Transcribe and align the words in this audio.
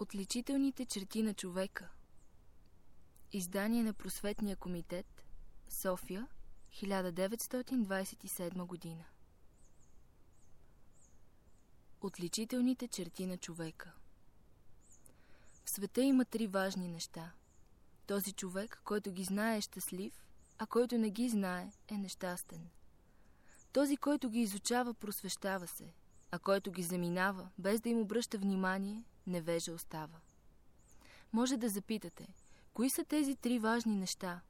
Отличителните 0.00 0.84
черти 0.86 1.22
на 1.22 1.34
човека 1.34 1.88
Издание 3.32 3.82
на 3.82 3.92
Просветния 3.92 4.56
комитет 4.56 5.24
София 5.68 6.26
1927 6.72 8.66
година 8.66 9.04
Отличителните 12.00 12.88
черти 12.88 13.26
на 13.26 13.36
човека 13.36 13.92
В 15.64 15.70
света 15.70 16.02
има 16.02 16.24
три 16.24 16.46
важни 16.46 16.88
неща. 16.88 17.32
Този 18.06 18.32
човек, 18.32 18.80
който 18.84 19.12
ги 19.12 19.24
знае 19.24 19.56
е 19.56 19.60
щастлив, 19.60 20.26
а 20.58 20.66
който 20.66 20.98
не 20.98 21.10
ги 21.10 21.28
знае 21.28 21.72
е 21.88 21.98
нещастен. 21.98 22.68
Този, 23.72 23.96
който 23.96 24.30
ги 24.30 24.40
изучава, 24.40 24.94
просвещава 24.94 25.66
се, 25.66 25.92
а 26.30 26.38
който 26.38 26.70
ги 26.70 26.82
заминава, 26.82 27.48
без 27.58 27.80
да 27.80 27.88
им 27.88 28.00
обръща 28.00 28.38
внимание, 28.38 29.04
невежа 29.28 29.72
остава. 29.72 30.18
Може 31.32 31.56
да 31.56 31.68
запитате, 31.68 32.28
кои 32.74 32.90
са 32.90 33.04
тези 33.04 33.36
три 33.36 33.58
важни 33.58 33.96
неща? 33.96 34.40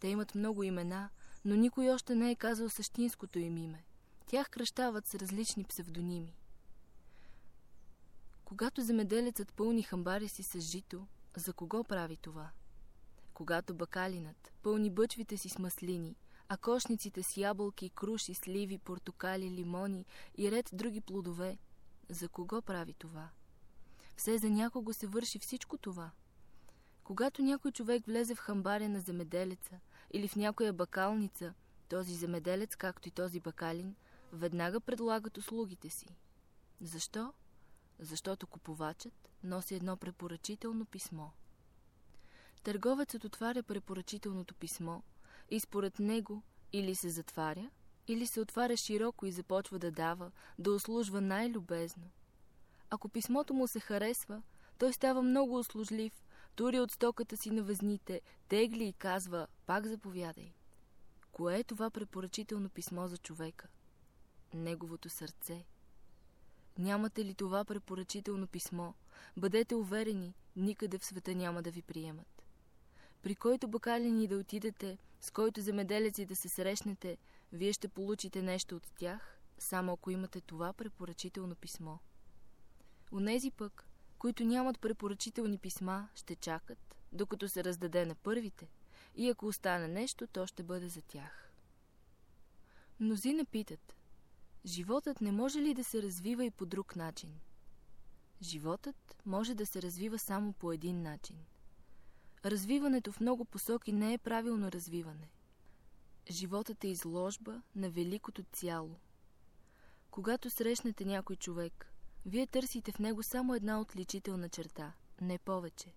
Те 0.00 0.08
имат 0.08 0.34
много 0.34 0.62
имена, 0.62 1.08
но 1.44 1.56
никой 1.56 1.90
още 1.90 2.14
не 2.14 2.30
е 2.30 2.36
казал 2.36 2.68
същинското 2.68 3.38
им 3.38 3.56
име. 3.56 3.84
Тях 4.26 4.50
кръщават 4.50 5.06
с 5.06 5.14
различни 5.14 5.64
псевдоними. 5.64 6.34
Когато 8.44 8.82
земеделецът 8.82 9.54
пълни 9.54 9.82
хамбари 9.82 10.28
си 10.28 10.42
с 10.42 10.60
жито, 10.60 11.06
за 11.36 11.52
кого 11.52 11.84
прави 11.84 12.16
това? 12.16 12.50
Когато 13.34 13.74
бакалинът 13.74 14.52
пълни 14.62 14.90
бъчвите 14.90 15.36
си 15.36 15.48
с 15.48 15.58
маслини, 15.58 16.16
а 16.48 16.56
кошниците 16.56 17.22
с 17.22 17.36
ябълки, 17.36 17.90
круши, 17.90 18.34
сливи, 18.34 18.78
портокали, 18.78 19.50
лимони 19.50 20.06
и 20.38 20.50
ред 20.50 20.70
други 20.72 21.00
плодове, 21.00 21.58
за 22.08 22.28
кого 22.28 22.62
прави 22.62 22.94
това? 22.94 23.28
Все 24.20 24.38
за 24.38 24.50
някого 24.50 24.92
се 24.92 25.06
върши 25.06 25.38
всичко 25.38 25.78
това. 25.78 26.10
Когато 27.04 27.42
някой 27.42 27.72
човек 27.72 28.06
влезе 28.06 28.34
в 28.34 28.38
хамбаря 28.38 28.88
на 28.88 29.00
земеделеца 29.00 29.80
или 30.12 30.28
в 30.28 30.36
някоя 30.36 30.72
бакалница, 30.72 31.54
този 31.88 32.14
земеделец, 32.14 32.76
както 32.76 33.08
и 33.08 33.10
този 33.10 33.40
бакалин, 33.40 33.94
веднага 34.32 34.80
предлагат 34.80 35.38
услугите 35.38 35.90
си. 35.90 36.06
Защо? 36.80 37.32
Защото 37.98 38.46
купувачът 38.46 39.30
носи 39.44 39.74
едно 39.74 39.96
препоръчително 39.96 40.84
писмо. 40.84 41.28
Търговецът 42.62 43.24
отваря 43.24 43.62
препоръчителното 43.62 44.54
писмо 44.54 45.00
и 45.50 45.60
според 45.60 45.98
него 45.98 46.42
или 46.72 46.94
се 46.94 47.10
затваря, 47.10 47.70
или 48.08 48.26
се 48.26 48.40
отваря 48.40 48.76
широко 48.76 49.26
и 49.26 49.32
започва 49.32 49.78
да 49.78 49.90
дава, 49.90 50.30
да 50.58 50.72
услужва 50.72 51.20
най-любезно. 51.20 52.10
Ако 52.90 53.08
писмото 53.08 53.54
му 53.54 53.66
се 53.68 53.80
харесва, 53.80 54.42
той 54.78 54.92
става 54.92 55.22
много 55.22 55.58
услужлив, 55.58 56.22
тури 56.54 56.80
от 56.80 56.90
стоката 56.90 57.36
си 57.36 57.50
на 57.50 57.62
везните, 57.62 58.20
тегли 58.48 58.84
и 58.84 58.92
казва 58.92 59.46
«Пак 59.66 59.86
заповядай». 59.86 60.52
Кое 61.32 61.58
е 61.58 61.64
това 61.64 61.90
препоръчително 61.90 62.68
писмо 62.68 63.08
за 63.08 63.18
човека? 63.18 63.68
Неговото 64.54 65.08
сърце. 65.08 65.64
Нямате 66.78 67.24
ли 67.24 67.34
това 67.34 67.64
препоръчително 67.64 68.46
писмо? 68.46 68.92
Бъдете 69.36 69.74
уверени, 69.74 70.34
никъде 70.56 70.98
в 70.98 71.04
света 71.04 71.34
няма 71.34 71.62
да 71.62 71.70
ви 71.70 71.82
приемат. 71.82 72.42
При 73.22 73.34
който 73.34 73.68
бакалини 73.68 74.26
да 74.26 74.36
отидете, 74.36 74.98
с 75.20 75.30
който 75.30 75.60
земеделеци 75.60 76.26
да 76.26 76.36
се 76.36 76.48
срещнете, 76.48 77.18
вие 77.52 77.72
ще 77.72 77.88
получите 77.88 78.42
нещо 78.42 78.76
от 78.76 78.92
тях, 78.98 79.38
само 79.58 79.92
ако 79.92 80.10
имате 80.10 80.40
това 80.40 80.72
препоръчително 80.72 81.54
писмо. 81.54 81.96
Онези 83.12 83.50
пък, 83.50 83.86
които 84.18 84.44
нямат 84.44 84.80
препоръчителни 84.80 85.58
писма, 85.58 86.08
ще 86.14 86.36
чакат, 86.36 86.96
докато 87.12 87.48
се 87.48 87.64
раздаде 87.64 88.06
на 88.06 88.14
първите, 88.14 88.68
и 89.16 89.28
ако 89.28 89.46
остане 89.46 89.88
нещо, 89.88 90.26
то 90.26 90.46
ще 90.46 90.62
бъде 90.62 90.88
за 90.88 91.02
тях. 91.02 91.52
Мнозина 93.00 93.44
питат, 93.44 93.94
животът 94.66 95.20
не 95.20 95.32
може 95.32 95.58
ли 95.58 95.74
да 95.74 95.84
се 95.84 96.02
развива 96.02 96.44
и 96.44 96.50
по 96.50 96.66
друг 96.66 96.96
начин? 96.96 97.30
Животът 98.42 99.16
може 99.26 99.54
да 99.54 99.66
се 99.66 99.82
развива 99.82 100.18
само 100.18 100.52
по 100.52 100.72
един 100.72 101.02
начин. 101.02 101.36
Развиването 102.44 103.12
в 103.12 103.20
много 103.20 103.44
посоки 103.44 103.92
не 103.92 104.12
е 104.12 104.18
правилно 104.18 104.72
развиване. 104.72 105.28
Животът 106.30 106.84
е 106.84 106.88
изложба 106.88 107.62
на 107.76 107.90
великото 107.90 108.42
цяло. 108.52 108.96
Когато 110.10 110.50
срещнете 110.50 111.04
някой 111.04 111.36
човек, 111.36 111.89
вие 112.26 112.46
търсите 112.46 112.92
в 112.92 112.98
него 112.98 113.22
само 113.22 113.54
една 113.54 113.80
отличителна 113.80 114.48
черта, 114.48 114.92
не 115.20 115.38
повече. 115.38 115.94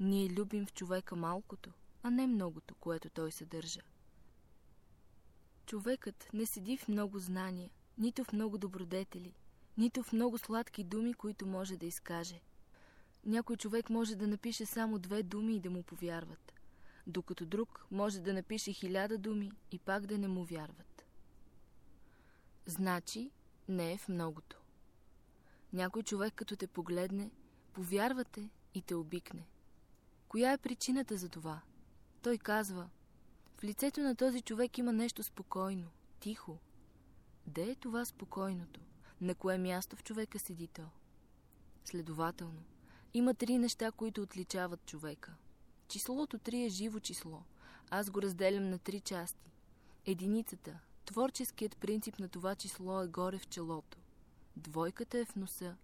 Ние 0.00 0.30
любим 0.30 0.66
в 0.66 0.72
човека 0.72 1.16
малкото, 1.16 1.72
а 2.02 2.10
не 2.10 2.26
многото, 2.26 2.74
което 2.74 3.10
той 3.10 3.32
съдържа. 3.32 3.80
Човекът 5.66 6.28
не 6.32 6.46
седи 6.46 6.76
в 6.76 6.88
много 6.88 7.18
знания, 7.18 7.70
нито 7.98 8.24
в 8.24 8.32
много 8.32 8.58
добродетели, 8.58 9.34
нито 9.76 10.02
в 10.02 10.12
много 10.12 10.38
сладки 10.38 10.84
думи, 10.84 11.14
които 11.14 11.46
може 11.46 11.76
да 11.76 11.86
изкаже. 11.86 12.40
Някой 13.24 13.56
човек 13.56 13.90
може 13.90 14.16
да 14.16 14.26
напише 14.26 14.66
само 14.66 14.98
две 14.98 15.22
думи 15.22 15.56
и 15.56 15.60
да 15.60 15.70
му 15.70 15.82
повярват, 15.82 16.52
докато 17.06 17.46
друг 17.46 17.86
може 17.90 18.20
да 18.20 18.34
напише 18.34 18.72
хиляда 18.72 19.18
думи 19.18 19.52
и 19.70 19.78
пак 19.78 20.06
да 20.06 20.18
не 20.18 20.28
му 20.28 20.44
вярват. 20.44 21.04
Значи 22.66 23.30
не 23.68 23.92
е 23.92 23.98
в 23.98 24.08
многото. 24.08 24.60
Някой 25.72 26.02
човек, 26.02 26.34
като 26.34 26.56
те 26.56 26.66
погледне, 26.66 27.30
повярвате 27.72 28.50
и 28.74 28.82
те 28.82 28.94
обикне. 28.94 29.46
Коя 30.28 30.52
е 30.52 30.58
причината 30.58 31.16
за 31.16 31.28
това? 31.28 31.60
Той 32.22 32.38
казва, 32.38 32.88
в 33.56 33.64
лицето 33.64 34.00
на 34.00 34.14
този 34.16 34.42
човек 34.42 34.78
има 34.78 34.92
нещо 34.92 35.22
спокойно, 35.22 35.86
тихо. 36.20 36.58
Де 37.46 37.70
е 37.70 37.74
това 37.74 38.04
спокойното? 38.04 38.80
На 39.20 39.34
кое 39.34 39.58
място 39.58 39.96
в 39.96 40.02
човека 40.02 40.38
седи 40.38 40.68
то? 40.68 40.82
Следователно, 41.84 42.62
има 43.14 43.34
три 43.34 43.58
неща, 43.58 43.92
които 43.92 44.22
отличават 44.22 44.86
човека. 44.86 45.34
Числото 45.88 46.38
три 46.38 46.64
е 46.64 46.68
живо 46.68 47.00
число. 47.00 47.42
Аз 47.90 48.10
го 48.10 48.22
разделям 48.22 48.70
на 48.70 48.78
три 48.78 49.00
части. 49.00 49.52
Единицата, 50.06 50.80
творческият 51.04 51.76
принцип 51.76 52.18
на 52.18 52.28
това 52.28 52.54
число 52.54 53.02
е 53.02 53.08
горе 53.08 53.38
в 53.38 53.46
челото. 53.48 53.98
Двойката 54.58 55.18
е 55.18 55.24
в 55.24 55.36
носа, 55.36 55.76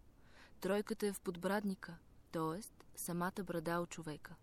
тройката 0.61 1.07
е 1.07 1.13
в 1.13 1.21
подбрадника, 1.21 1.97
т.е. 2.33 2.63
самата 2.97 3.45
брада 3.45 3.79
от 3.79 3.91
човека. 3.91 4.35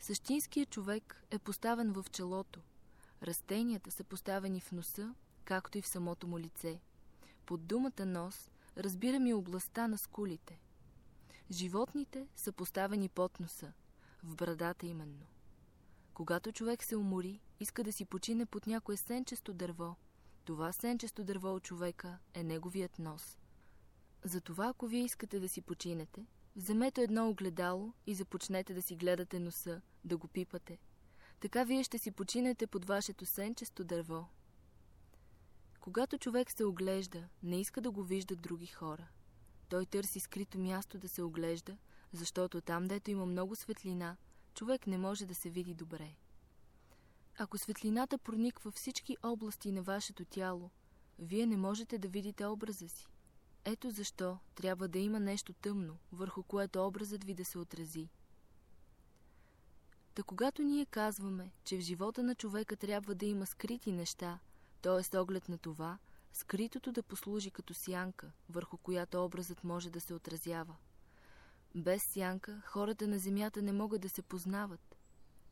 Същинският 0.00 0.70
човек 0.70 1.24
е 1.30 1.38
поставен 1.38 1.92
в 1.92 2.04
челото. 2.10 2.60
Растенията 3.22 3.90
са 3.90 4.04
поставени 4.04 4.60
в 4.60 4.72
носа, 4.72 5.14
както 5.44 5.78
и 5.78 5.82
в 5.82 5.86
самото 5.86 6.26
му 6.26 6.38
лице. 6.38 6.80
Под 7.46 7.66
думата 7.66 8.06
нос 8.06 8.50
разбираме 8.76 9.28
и 9.30 9.34
областта 9.34 9.88
на 9.88 9.98
скулите. 9.98 10.60
Животните 11.50 12.26
са 12.36 12.52
поставени 12.52 13.08
под 13.08 13.40
носа, 13.40 13.72
в 14.22 14.36
брадата 14.36 14.86
именно. 14.86 15.26
Когато 16.14 16.52
човек 16.52 16.84
се 16.84 16.96
умори, 16.96 17.40
иска 17.60 17.84
да 17.84 17.92
си 17.92 18.04
почине 18.04 18.46
под 18.46 18.66
някое 18.66 18.96
сенчесто 18.96 19.52
дърво– 19.52 19.96
това 20.44 20.72
сенчесто 20.72 21.24
дърво 21.24 21.54
от 21.54 21.62
човека 21.62 22.18
е 22.34 22.42
неговият 22.42 22.98
нос. 22.98 23.38
Затова, 24.24 24.66
ако 24.68 24.86
вие 24.86 25.04
искате 25.04 25.40
да 25.40 25.48
си 25.48 25.60
починете, 25.62 26.26
вземете 26.56 27.02
едно 27.02 27.28
огледало 27.28 27.92
и 28.06 28.14
започнете 28.14 28.74
да 28.74 28.82
си 28.82 28.96
гледате 28.96 29.40
носа, 29.40 29.80
да 30.04 30.16
го 30.16 30.28
пипате. 30.28 30.78
Така 31.40 31.64
вие 31.64 31.84
ще 31.84 31.98
си 31.98 32.10
починете 32.10 32.66
под 32.66 32.84
вашето 32.84 33.26
сенчесто 33.26 33.84
дърво. 33.84 34.26
Когато 35.80 36.18
човек 36.18 36.50
се 36.50 36.64
оглежда, 36.64 37.28
не 37.42 37.60
иска 37.60 37.80
да 37.80 37.90
го 37.90 38.02
виждат 38.02 38.40
други 38.40 38.66
хора. 38.66 39.08
Той 39.68 39.86
търси 39.86 40.20
скрито 40.20 40.58
място 40.58 40.98
да 40.98 41.08
се 41.08 41.22
оглежда, 41.22 41.76
защото 42.12 42.60
там, 42.60 42.88
дето 42.88 43.10
има 43.10 43.26
много 43.26 43.56
светлина, 43.56 44.16
човек 44.54 44.86
не 44.86 44.98
може 44.98 45.26
да 45.26 45.34
се 45.34 45.50
види 45.50 45.74
добре. 45.74 46.14
Ако 47.38 47.58
светлината 47.58 48.18
прониква 48.18 48.70
всички 48.70 49.16
области 49.22 49.72
на 49.72 49.82
вашето 49.82 50.24
тяло, 50.24 50.70
вие 51.18 51.46
не 51.46 51.56
можете 51.56 51.98
да 51.98 52.08
видите 52.08 52.46
образа 52.46 52.88
си. 52.88 53.06
Ето 53.64 53.90
защо 53.90 54.38
трябва 54.54 54.88
да 54.88 54.98
има 54.98 55.20
нещо 55.20 55.52
тъмно, 55.52 55.98
върху 56.12 56.42
което 56.42 56.86
образът 56.86 57.24
ви 57.24 57.34
да 57.34 57.44
се 57.44 57.58
отрази. 57.58 58.08
Та 60.14 60.22
когато 60.22 60.62
ние 60.62 60.86
казваме, 60.86 61.52
че 61.64 61.76
в 61.76 61.80
живота 61.80 62.22
на 62.22 62.34
човека 62.34 62.76
трябва 62.76 63.14
да 63.14 63.26
има 63.26 63.46
скрити 63.46 63.92
неща, 63.92 64.38
т.е. 64.82 65.16
оглед 65.16 65.48
на 65.48 65.58
това, 65.58 65.98
скритото 66.32 66.92
да 66.92 67.02
послужи 67.02 67.50
като 67.50 67.74
сянка, 67.74 68.32
върху 68.48 68.76
която 68.76 69.24
образът 69.24 69.64
може 69.64 69.90
да 69.90 70.00
се 70.00 70.14
отразява. 70.14 70.76
Без 71.74 72.02
сянка 72.02 72.62
хората 72.66 73.08
на 73.08 73.18
земята 73.18 73.62
не 73.62 73.72
могат 73.72 74.00
да 74.00 74.08
се 74.08 74.22
познават, 74.22 74.91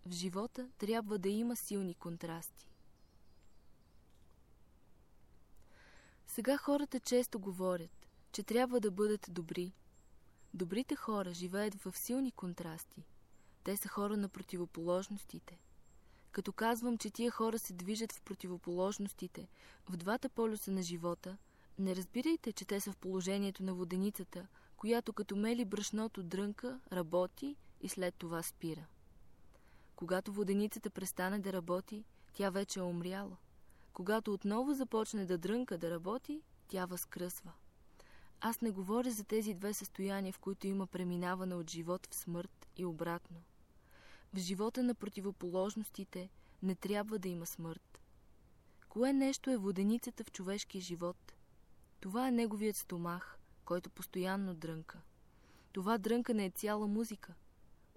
в 0.07 0.13
живота 0.13 0.69
трябва 0.79 1.19
да 1.19 1.29
има 1.29 1.57
силни 1.57 1.95
контрасти. 1.95 2.71
Сега 6.27 6.57
хората 6.57 7.01
често 7.01 7.39
говорят, 7.39 8.09
че 8.33 8.43
трябва 8.43 8.81
да 8.81 8.91
бъдат 8.91 9.27
добри. 9.31 9.73
Добрите 10.55 10.97
хора 10.97 11.35
живеят 11.35 11.75
в 11.75 11.97
силни 11.97 12.33
контрасти. 12.33 13.05
Те 13.65 13.77
са 13.77 13.89
хора 13.89 14.17
на 14.17 14.29
противоположностите. 14.29 15.59
Като 16.33 16.53
казвам, 16.53 16.99
че 16.99 17.11
тия 17.11 17.31
хора 17.31 17.59
се 17.59 17.73
движат 17.73 18.13
в 18.13 18.23
противоположностите, 18.23 19.49
в 19.89 19.97
двата 19.97 20.29
полюса 20.29 20.71
на 20.71 20.83
живота, 20.83 21.37
не 21.79 21.97
разбирайте, 21.97 22.53
че 22.53 22.65
те 22.65 22.81
са 22.81 22.93
в 22.93 22.97
положението 22.97 23.63
на 23.63 23.75
воденицата, 23.75 24.47
която 24.77 25.13
като 25.13 25.37
мели 25.37 25.65
брашното 25.65 26.23
дрънка, 26.23 26.81
работи 26.93 27.57
и 27.81 27.89
след 27.89 28.15
това 28.15 28.43
спира. 28.43 28.87
Когато 30.01 30.33
воденицата 30.33 30.91
престане 30.91 31.39
да 31.39 31.53
работи, 31.53 32.05
тя 32.33 32.51
вече 32.51 32.81
е 32.81 32.83
умряла. 32.83 33.37
Когато 33.93 34.33
отново 34.33 34.75
започне 34.75 35.27
да 35.27 35.39
дрънка 35.39 35.79
да 35.79 35.91
работи, 35.91 36.43
тя 36.69 36.87
възкръсва. 36.87 37.53
Аз 38.41 38.61
не 38.61 38.71
говоря 38.71 39.11
за 39.11 39.25
тези 39.25 39.55
две 39.55 39.75
състояния, 39.75 40.33
в 40.33 40.39
които 40.39 40.67
има 40.67 40.87
преминаване 40.87 41.55
от 41.55 41.71
живот 41.71 42.09
в 42.11 42.15
смърт 42.15 42.69
и 42.77 42.85
обратно. 42.85 43.37
В 44.35 44.39
живота 44.39 44.83
на 44.83 44.95
противоположностите 44.95 46.31
не 46.63 46.75
трябва 46.75 47.19
да 47.19 47.29
има 47.29 47.47
смърт. 47.47 48.01
Кое 48.89 49.13
нещо 49.13 49.51
е 49.51 49.57
воденицата 49.57 50.25
в 50.25 50.33
човешкия 50.33 50.81
живот? 50.81 51.35
Това 52.01 52.29
е 52.29 52.33
неговият 52.33 52.77
стомах, 52.77 53.39
който 53.65 53.91
постоянно 53.91 54.55
дрънка. 54.55 55.01
Това 55.73 55.99
дрънкане 55.99 56.45
е 56.45 56.51
цяла 56.51 56.87
музика. 56.87 57.35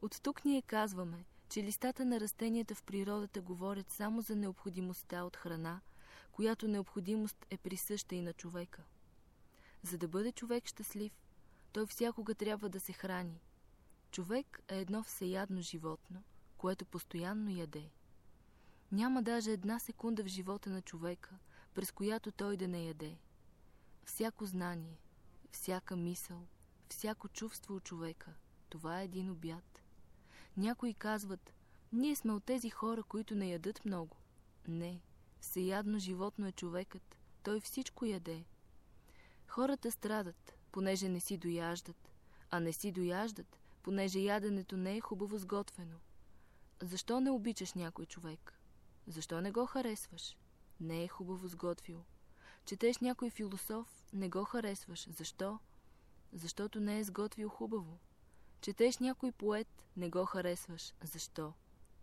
От 0.01 0.19
тук 0.23 0.45
ние 0.45 0.61
казваме, 0.61 1.25
че 1.53 1.63
листата 1.63 2.05
на 2.05 2.19
растенията 2.19 2.75
в 2.75 2.83
природата 2.83 3.41
говорят 3.41 3.91
само 3.91 4.21
за 4.21 4.35
необходимостта 4.35 5.23
от 5.23 5.37
храна, 5.37 5.81
която 6.31 6.67
необходимост 6.67 7.45
е 7.49 7.57
присъща 7.57 8.15
и 8.15 8.21
на 8.21 8.33
човека. 8.33 8.83
За 9.83 9.97
да 9.97 10.07
бъде 10.07 10.31
човек 10.31 10.67
щастлив, 10.67 11.11
той 11.71 11.85
всякога 11.85 12.35
трябва 12.35 12.69
да 12.69 12.79
се 12.79 12.93
храни. 12.93 13.41
Човек 14.11 14.59
е 14.67 14.79
едно 14.79 15.03
всеядно 15.03 15.61
животно, 15.61 16.23
което 16.57 16.85
постоянно 16.85 17.49
яде. 17.49 17.89
Няма 18.91 19.23
даже 19.23 19.51
една 19.51 19.79
секунда 19.79 20.23
в 20.23 20.27
живота 20.27 20.69
на 20.69 20.81
човека, 20.81 21.35
през 21.73 21.91
която 21.91 22.31
той 22.31 22.57
да 22.57 22.67
не 22.67 22.85
яде. 22.85 23.17
Всяко 24.05 24.45
знание, 24.45 24.99
всяка 25.51 25.95
мисъл, 25.95 26.47
всяко 26.89 27.27
чувство 27.29 27.75
от 27.75 27.83
човека, 27.83 28.33
това 28.69 29.01
е 29.01 29.05
един 29.05 29.29
обяд. 29.29 29.82
Някои 30.57 30.93
казват, 30.93 31.53
ние 31.93 32.15
сме 32.15 32.33
от 32.33 32.43
тези 32.43 32.69
хора, 32.69 33.03
които 33.03 33.35
не 33.35 33.49
ядат 33.49 33.85
много. 33.85 34.17
Не, 34.67 35.01
всеядно 35.39 35.99
животно 35.99 36.47
е 36.47 36.51
човекът, 36.51 37.17
той 37.43 37.59
всичко 37.59 38.05
яде. 38.05 38.45
Хората 39.47 39.91
страдат, 39.91 40.53
понеже 40.71 41.09
не 41.09 41.19
си 41.19 41.37
дояждат, 41.37 42.11
а 42.49 42.59
не 42.59 42.73
си 42.73 42.91
дояждат, 42.91 43.59
понеже 43.83 44.19
яденето 44.19 44.77
не 44.77 44.97
е 44.97 45.01
хубаво 45.01 45.37
сготвено. 45.37 45.95
Защо 46.81 47.19
не 47.19 47.31
обичаш 47.31 47.73
някой 47.73 48.05
човек? 48.05 48.59
Защо 49.07 49.41
не 49.41 49.51
го 49.51 49.65
харесваш? 49.65 50.37
Не 50.79 51.03
е 51.03 51.07
хубаво 51.07 51.47
сготвил. 51.47 52.03
Четеш 52.65 52.97
някой 52.97 53.29
философ, 53.29 54.03
не 54.13 54.29
го 54.29 54.43
харесваш. 54.43 55.09
Защо? 55.09 55.59
Защото 56.33 56.79
не 56.79 56.99
е 56.99 57.03
сготвил 57.03 57.49
хубаво. 57.49 57.97
Четеш 58.63 58.97
някой 58.97 59.31
поет, 59.31 59.67
не 59.97 60.09
го 60.09 60.25
харесваш. 60.25 60.93
Защо? 61.03 61.53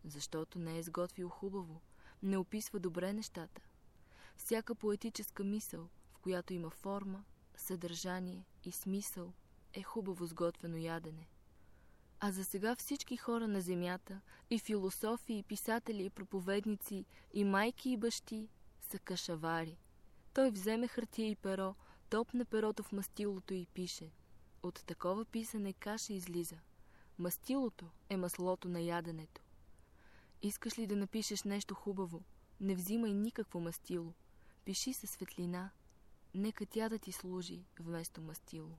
Защото 0.05 0.59
не 0.59 0.79
е 0.79 0.83
сготвил 0.83 1.29
хубаво. 1.29 1.81
Не 2.23 2.37
описва 2.37 2.81
добре 2.81 3.13
нещата. 3.13 3.63
Всяка 4.37 4.75
поетическа 4.75 5.45
мисъл, 5.45 5.89
в 6.13 6.19
която 6.19 6.53
има 6.53 6.71
форма, 6.71 7.25
съдържание 7.57 8.47
и 8.65 8.73
смисъл, 8.73 9.33
е 9.73 9.83
хубаво 9.83 10.27
сготвено 10.27 10.77
ядене. 10.77 11.29
А 12.21 12.33
за 12.33 12.45
сега 12.45 12.75
всички 12.77 13.17
хора 13.17 13.49
на 13.49 13.61
земята, 13.61 14.21
и 14.51 14.59
философи, 14.59 15.35
и 15.35 15.43
писатели, 15.43 16.05
и 16.05 16.11
проповедници, 16.11 17.05
и 17.33 17.45
майки, 17.45 17.91
и 17.91 17.97
бащи, 17.97 18.49
са 18.81 18.99
кашавари. 18.99 19.79
Той 20.35 20.51
вземе 20.51 20.89
хартия 20.89 21.31
и 21.31 21.37
перо, 21.37 21.75
топне 22.11 22.45
перото 22.45 22.83
в 22.83 22.93
мастилото 22.93 23.55
и 23.55 23.67
пише. 23.67 24.11
От 24.63 24.85
такова 24.87 25.25
писане 25.25 25.73
каша 25.73 26.13
излиза. 26.13 26.59
Мастилото 27.19 27.87
е 28.09 28.17
маслото 28.17 28.69
на 28.69 28.81
яденето. 28.81 29.43
Искаш 30.43 30.79
ли 30.79 30.87
да 30.87 30.97
напишеш 30.97 31.43
нещо 31.43 31.75
хубаво? 31.75 32.23
Не 32.61 32.75
взимай 32.75 33.13
никакво 33.13 33.61
мастило. 33.61 34.13
Пиши 34.65 34.93
със 34.93 35.11
светлина. 35.11 35.71
Нека 36.35 36.67
тя 36.67 36.89
да 36.89 36.99
ти 36.99 37.13
служи 37.13 37.65
вместо 37.81 38.21
мастило. 38.21 38.71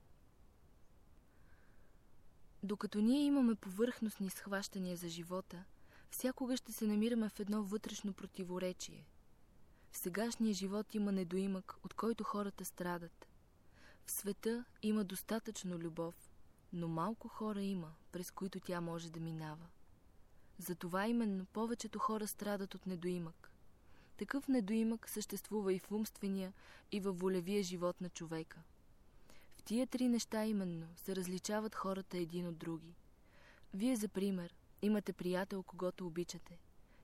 Докато 2.62 3.00
ние 3.00 3.24
имаме 3.24 3.54
повърхностни 3.54 4.30
схващания 4.30 4.96
за 4.96 5.08
живота, 5.08 5.64
всякога 6.10 6.56
ще 6.56 6.72
се 6.72 6.86
намираме 6.86 7.28
в 7.28 7.40
едно 7.40 7.62
вътрешно 7.62 8.12
противоречие. 8.12 9.06
В 9.90 9.96
сегашния 9.96 10.54
живот 10.54 10.94
има 10.94 11.12
недоимък, 11.12 11.76
от 11.84 11.94
който 11.94 12.24
хората 12.24 12.64
страдат. 12.64 13.31
В 14.06 14.10
света 14.10 14.64
има 14.82 15.04
достатъчно 15.04 15.78
любов, 15.78 16.30
но 16.72 16.88
малко 16.88 17.28
хора 17.28 17.62
има, 17.62 17.92
през 18.12 18.30
които 18.30 18.60
тя 18.60 18.80
може 18.80 19.10
да 19.10 19.20
минава. 19.20 19.66
Затова 20.58 21.06
именно 21.06 21.44
повечето 21.44 21.98
хора 21.98 22.26
страдат 22.26 22.74
от 22.74 22.86
недоимък. 22.86 23.50
Такъв 24.16 24.48
недоимък 24.48 25.08
съществува 25.08 25.72
и 25.72 25.78
в 25.78 25.92
умствения, 25.92 26.52
и 26.92 27.00
във 27.00 27.18
волевия 27.18 27.62
живот 27.62 28.00
на 28.00 28.08
човека. 28.08 28.58
В 29.56 29.62
тия 29.62 29.86
три 29.86 30.08
неща 30.08 30.44
именно 30.44 30.86
се 30.96 31.16
различават 31.16 31.74
хората 31.74 32.18
един 32.18 32.46
от 32.48 32.58
други. 32.58 32.94
Вие, 33.74 33.96
за 33.96 34.08
пример, 34.08 34.54
имате 34.82 35.12
приятел, 35.12 35.62
когато 35.62 36.06
обичате. 36.06 36.58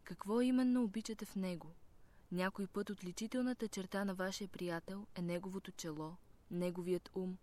Какво 0.04 0.40
именно 0.40 0.84
обичате 0.84 1.24
в 1.24 1.36
него? 1.36 1.74
Някой 2.32 2.66
път 2.66 2.90
отличителната 2.90 3.68
черта 3.68 4.04
на 4.04 4.14
вашия 4.14 4.48
приятел 4.48 5.06
е 5.14 5.22
неговото 5.22 5.72
чело, 5.72 6.12
неговият 6.50 7.10
ум. 7.14 7.36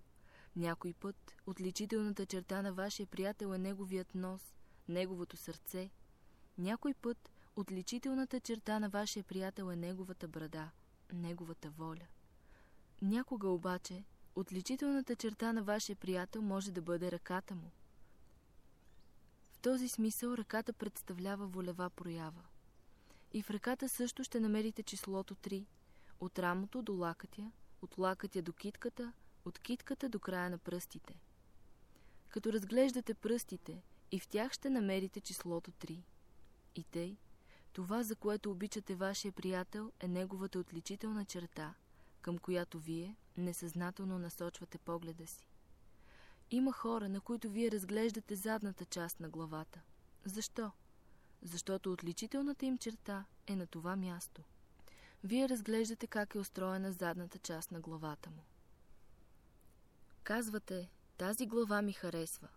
Някой 0.55 0.93
път 0.93 1.35
отличителната 1.45 2.25
черта 2.25 2.61
на 2.61 2.73
вашия 2.73 3.07
приятел 3.07 3.53
е 3.53 3.57
неговият 3.57 4.15
нос, 4.15 4.41
неговото 4.87 5.37
сърце. 5.37 5.89
Някой 6.57 6.93
път 6.93 7.31
отличителната 7.55 8.39
черта 8.39 8.79
на 8.79 8.89
вашия 8.89 9.23
приятел 9.23 9.71
е 9.71 9.75
неговата 9.75 10.27
брада, 10.27 10.69
неговата 11.13 11.69
воля. 11.69 12.07
Някога 13.01 13.49
обаче 13.49 14.03
отличителната 14.35 15.15
черта 15.15 15.53
на 15.53 15.63
вашия 15.63 15.95
приятел 15.95 16.41
може 16.41 16.71
да 16.71 16.81
бъде 16.81 17.11
ръката 17.11 17.55
му. 17.55 17.71
В 19.51 19.59
този 19.59 19.87
смисъл 19.87 20.33
ръката 20.33 20.73
представлява 20.73 21.47
волева 21.47 21.89
проява. 21.89 22.41
И 23.33 23.41
в 23.41 23.49
ръката 23.49 23.89
също 23.89 24.23
ще 24.23 24.39
намерите 24.39 24.83
числото 24.83 25.35
3, 25.35 25.65
от 26.19 26.39
рамото 26.39 26.81
до 26.81 26.93
лакътя, 26.93 27.51
от 27.85 27.97
лакътя 27.97 28.41
до 28.41 28.53
китката, 28.53 29.13
от 29.45 29.59
китката 29.59 30.09
до 30.09 30.19
края 30.19 30.49
на 30.49 30.57
пръстите. 30.57 31.19
Като 32.29 32.53
разглеждате 32.53 33.13
пръстите, 33.13 33.83
и 34.11 34.19
в 34.19 34.27
тях 34.27 34.51
ще 34.53 34.69
намерите 34.69 35.21
числото 35.21 35.71
3. 35.71 36.03
И 36.75 36.83
тъй, 36.83 37.17
това, 37.73 38.03
за 38.03 38.15
което 38.15 38.51
обичате 38.51 38.95
вашия 38.95 39.31
приятел, 39.31 39.91
е 39.99 40.07
неговата 40.07 40.59
отличителна 40.59 41.25
черта, 41.25 41.73
към 42.21 42.37
която 42.37 42.79
вие 42.79 43.15
несъзнателно 43.37 44.19
насочвате 44.19 44.77
погледа 44.77 45.27
си. 45.27 45.47
Има 46.51 46.71
хора, 46.71 47.09
на 47.09 47.21
които 47.21 47.49
вие 47.49 47.71
разглеждате 47.71 48.35
задната 48.35 48.85
част 48.85 49.19
на 49.19 49.29
главата. 49.29 49.81
Защо? 50.25 50.71
Защото 51.41 51.93
отличителната 51.93 52.65
им 52.65 52.77
черта 52.77 53.25
е 53.47 53.55
на 53.55 53.67
това 53.67 53.95
място. 53.95 54.43
Вие 55.25 55.49
разглеждате 55.49 56.07
как 56.07 56.35
е 56.35 56.39
устроена 56.39 56.91
задната 56.91 57.39
част 57.39 57.71
на 57.71 57.79
главата 57.79 58.29
му. 58.29 58.43
Казвате, 60.23 60.89
тази 61.17 61.45
глава 61.45 61.81
ми 61.81 61.93
харесва. 61.93 62.47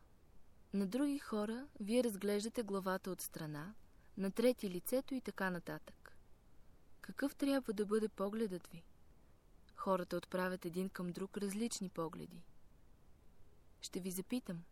На 0.73 0.87
други 0.87 1.19
хора 1.19 1.67
вие 1.81 2.05
разглеждате 2.05 2.63
главата 2.63 3.11
от 3.11 3.21
страна, 3.21 3.75
на 4.17 4.31
трети 4.31 4.71
лицето 4.71 5.15
и 5.15 5.21
така 5.21 5.51
нататък. 5.51 6.17
Какъв 7.01 7.35
трябва 7.35 7.73
да 7.73 7.87
бъде 7.87 8.09
погледът 8.09 8.67
ви? 8.67 8.85
Хората 9.75 10.17
отправят 10.17 10.65
един 10.65 10.89
към 10.89 11.13
друг 11.13 11.37
различни 11.37 11.89
погледи. 11.89 12.43
Ще 13.81 14.01
ви 14.01 14.11
запитам. 14.11 14.63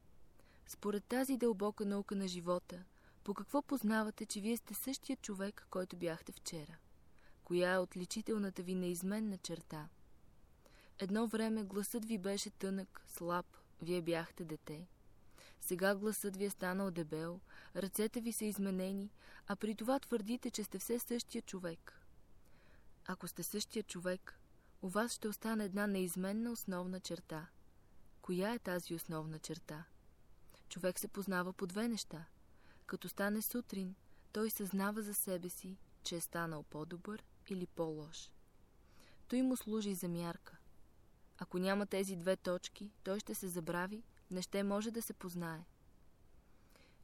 Според 0.66 1.04
тази 1.04 1.36
дълбока 1.36 1.86
наука 1.86 2.16
на 2.16 2.28
живота, 2.28 2.84
по 3.24 3.34
какво 3.34 3.62
познавате, 3.62 4.26
че 4.26 4.40
вие 4.40 4.56
сте 4.56 4.74
същия 4.74 5.16
човек, 5.16 5.66
който 5.70 5.96
бяхте 5.96 6.32
вчера? 6.32 6.76
Коя 7.46 7.72
е 7.72 7.78
отличителната 7.78 8.62
ви 8.62 8.74
неизменна 8.74 9.38
черта? 9.38 9.88
Едно 10.98 11.26
време 11.26 11.64
гласът 11.64 12.04
ви 12.04 12.18
беше 12.18 12.50
тънък, 12.50 13.02
слаб, 13.06 13.46
вие 13.82 14.02
бяхте 14.02 14.44
дете. 14.44 14.86
Сега 15.60 15.94
гласът 15.94 16.36
ви 16.36 16.44
е 16.44 16.50
станал 16.50 16.90
дебел, 16.90 17.40
ръцете 17.76 18.20
ви 18.20 18.32
са 18.32 18.44
изменени, 18.44 19.10
а 19.46 19.56
при 19.56 19.74
това 19.74 19.98
твърдите, 19.98 20.50
че 20.50 20.64
сте 20.64 20.78
все 20.78 20.98
същия 20.98 21.42
човек. 21.42 22.00
Ако 23.06 23.28
сте 23.28 23.42
същия 23.42 23.82
човек, 23.82 24.40
у 24.82 24.88
вас 24.88 25.12
ще 25.12 25.28
остане 25.28 25.64
една 25.64 25.86
неизменна 25.86 26.52
основна 26.52 27.00
черта. 27.00 27.46
Коя 28.22 28.54
е 28.54 28.58
тази 28.58 28.94
основна 28.94 29.38
черта? 29.38 29.84
Човек 30.68 30.98
се 30.98 31.08
познава 31.08 31.52
по 31.52 31.66
две 31.66 31.88
неща. 31.88 32.24
Като 32.86 33.08
стане 33.08 33.42
сутрин, 33.42 33.94
той 34.32 34.50
съзнава 34.50 35.02
за 35.02 35.14
себе 35.14 35.48
си, 35.48 35.76
че 36.02 36.16
е 36.16 36.20
станал 36.20 36.62
по-добър 36.62 37.24
или 37.50 37.66
по-лош. 37.66 38.30
Той 39.28 39.42
му 39.42 39.56
служи 39.56 39.94
за 39.94 40.08
мярка. 40.08 40.56
Ако 41.38 41.58
няма 41.58 41.86
тези 41.86 42.16
две 42.16 42.36
точки, 42.36 42.90
той 43.04 43.20
ще 43.20 43.34
се 43.34 43.48
забрави, 43.48 44.02
не 44.30 44.42
ще 44.42 44.62
може 44.62 44.90
да 44.90 45.02
се 45.02 45.12
познае. 45.12 45.64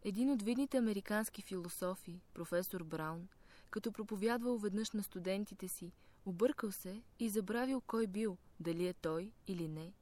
Един 0.03 0.31
от 0.31 0.43
видните 0.43 0.77
американски 0.77 1.43
философи, 1.43 2.21
професор 2.35 2.83
Браун, 2.83 3.29
като 3.71 3.93
проповядвал 3.93 4.59
веднъж 4.59 4.91
на 4.91 5.03
студентите 5.03 5.69
си, 5.69 5.93
объркал 6.27 6.73
се 6.73 7.03
и 7.19 7.29
забравил 7.29 7.81
кой 7.81 8.07
бил, 8.07 8.39
дали 8.61 8.87
е 8.87 8.93
той 8.93 9.33
или 9.47 9.69
не. 9.69 9.93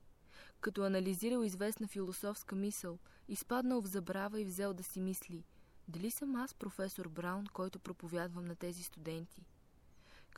Като 0.61 0.83
анализирал 0.83 1.43
известна 1.43 1.89
философска 1.89 2.57
мисъл, 2.57 2.99
изпаднал 3.29 3.81
в 3.81 3.87
забрава 3.87 4.41
и 4.41 4.45
взел 4.45 4.75
да 4.75 4.83
си 4.83 5.01
мисли, 5.01 5.45
дали 5.89 6.11
съм 6.11 6.37
аз 6.37 6.55
професор 6.55 7.09
Браун, 7.09 7.47
който 7.47 7.79
проповядвам 7.79 8.45
на 8.45 8.57
тези 8.57 8.83
студенти. 8.83 9.47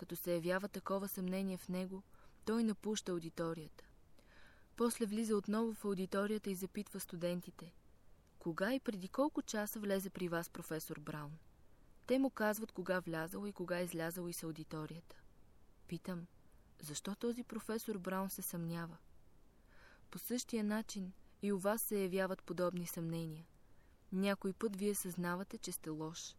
Като 0.03 0.17
се 0.17 0.35
явява 0.35 0.69
такова 0.69 1.09
съмнение 1.09 1.57
в 1.57 1.69
него, 1.69 2.03
той 2.45 2.65
напуща 2.65 3.13
аудиторията. 3.13 3.85
После 4.77 5.07
влиза 5.07 5.37
отново 5.37 5.75
в 5.75 5.85
аудиторията 5.85 6.51
и 6.51 6.55
запитва 6.55 7.01
студентите. 7.01 7.75
Кога 8.39 8.75
и 8.75 8.81
преди 8.81 9.09
колко 9.09 9.43
часа 9.43 9.81
влезе 9.81 10.11
при 10.11 10.29
вас 10.29 10.51
професор 10.51 11.01
Браун? 11.01 11.39
Те 12.07 12.19
му 12.19 12.31
казват 12.31 12.73
кога 12.73 13.01
влязал 13.01 13.47
и 13.47 13.53
кога 13.53 13.81
излязал 13.81 14.29
из 14.29 14.43
аудиторията. 14.43 15.17
Питам, 15.89 16.27
защо 16.81 17.15
този 17.15 17.45
професор 17.45 17.99
Браун 17.99 18.31
се 18.31 18.43
съмнява? 18.43 18.97
По 20.11 20.19
същия 20.19 20.65
начин 20.65 21.13
и 21.43 21.53
у 21.53 21.59
вас 21.59 21.83
се 21.83 22.03
явяват 22.03 22.43
подобни 22.43 22.87
съмнения. 22.87 23.47
Някой 24.13 24.53
път 24.53 24.77
вие 24.77 24.95
съзнавате, 24.95 25.59
че 25.59 25.73
сте 25.73 25.91
лош. 25.91 26.37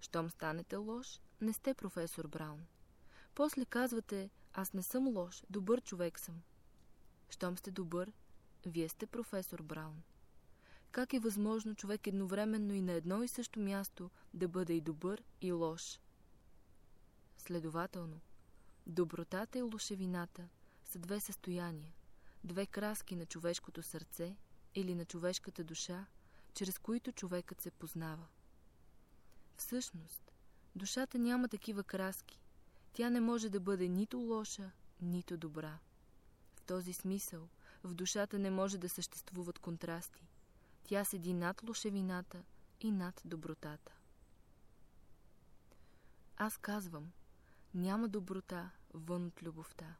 Щом 0.00 0.30
станете 0.30 0.76
лош, 0.76 1.20
не 1.40 1.52
сте 1.52 1.74
професор 1.74 2.28
Браун. 2.28 2.66
После 3.34 3.64
казвате, 3.64 4.30
аз 4.52 4.72
не 4.72 4.82
съм 4.82 5.08
лош, 5.08 5.42
добър 5.50 5.80
човек 5.80 6.18
съм. 6.18 6.42
Щом 7.28 7.58
сте 7.58 7.70
добър, 7.70 8.12
вие 8.66 8.88
сте 8.88 9.06
професор 9.06 9.62
Браун. 9.62 10.02
Как 10.90 11.12
е 11.12 11.18
възможно 11.18 11.74
човек 11.74 12.06
едновременно 12.06 12.74
и 12.74 12.82
на 12.82 12.92
едно 12.92 13.22
и 13.22 13.28
също 13.28 13.60
място 13.60 14.10
да 14.34 14.48
бъде 14.48 14.72
и 14.72 14.80
добър, 14.80 15.24
и 15.40 15.52
лош? 15.52 16.00
Следователно, 17.38 18.20
добротата 18.86 19.58
и 19.58 19.62
лошевината 19.62 20.48
са 20.84 20.98
две 20.98 21.20
състояния, 21.20 21.92
две 22.44 22.66
краски 22.66 23.16
на 23.16 23.26
човешкото 23.26 23.82
сърце 23.82 24.36
или 24.74 24.94
на 24.94 25.04
човешката 25.04 25.64
душа, 25.64 26.06
чрез 26.54 26.78
които 26.78 27.12
човекът 27.12 27.60
се 27.60 27.70
познава. 27.70 28.26
Всъщност, 29.56 30.32
душата 30.74 31.18
няма 31.18 31.48
такива 31.48 31.84
краски. 31.84 32.43
Тя 32.94 33.10
не 33.10 33.20
може 33.20 33.48
да 33.48 33.60
бъде 33.60 33.88
нито 33.88 34.18
лоша, 34.18 34.70
нито 35.00 35.36
добра. 35.36 35.78
В 36.54 36.62
този 36.62 36.92
смисъл, 36.92 37.48
в 37.84 37.94
душата 37.94 38.38
не 38.38 38.50
може 38.50 38.78
да 38.78 38.88
съществуват 38.88 39.58
контрасти. 39.58 40.28
Тя 40.84 41.04
седи 41.04 41.32
над 41.32 41.62
лошевината 41.68 42.42
и 42.80 42.90
над 42.90 43.22
добротата. 43.24 43.92
Аз 46.36 46.58
казвам, 46.58 47.10
няма 47.74 48.08
доброта 48.08 48.70
вън 48.94 49.26
от 49.26 49.42
любовта. 49.42 49.96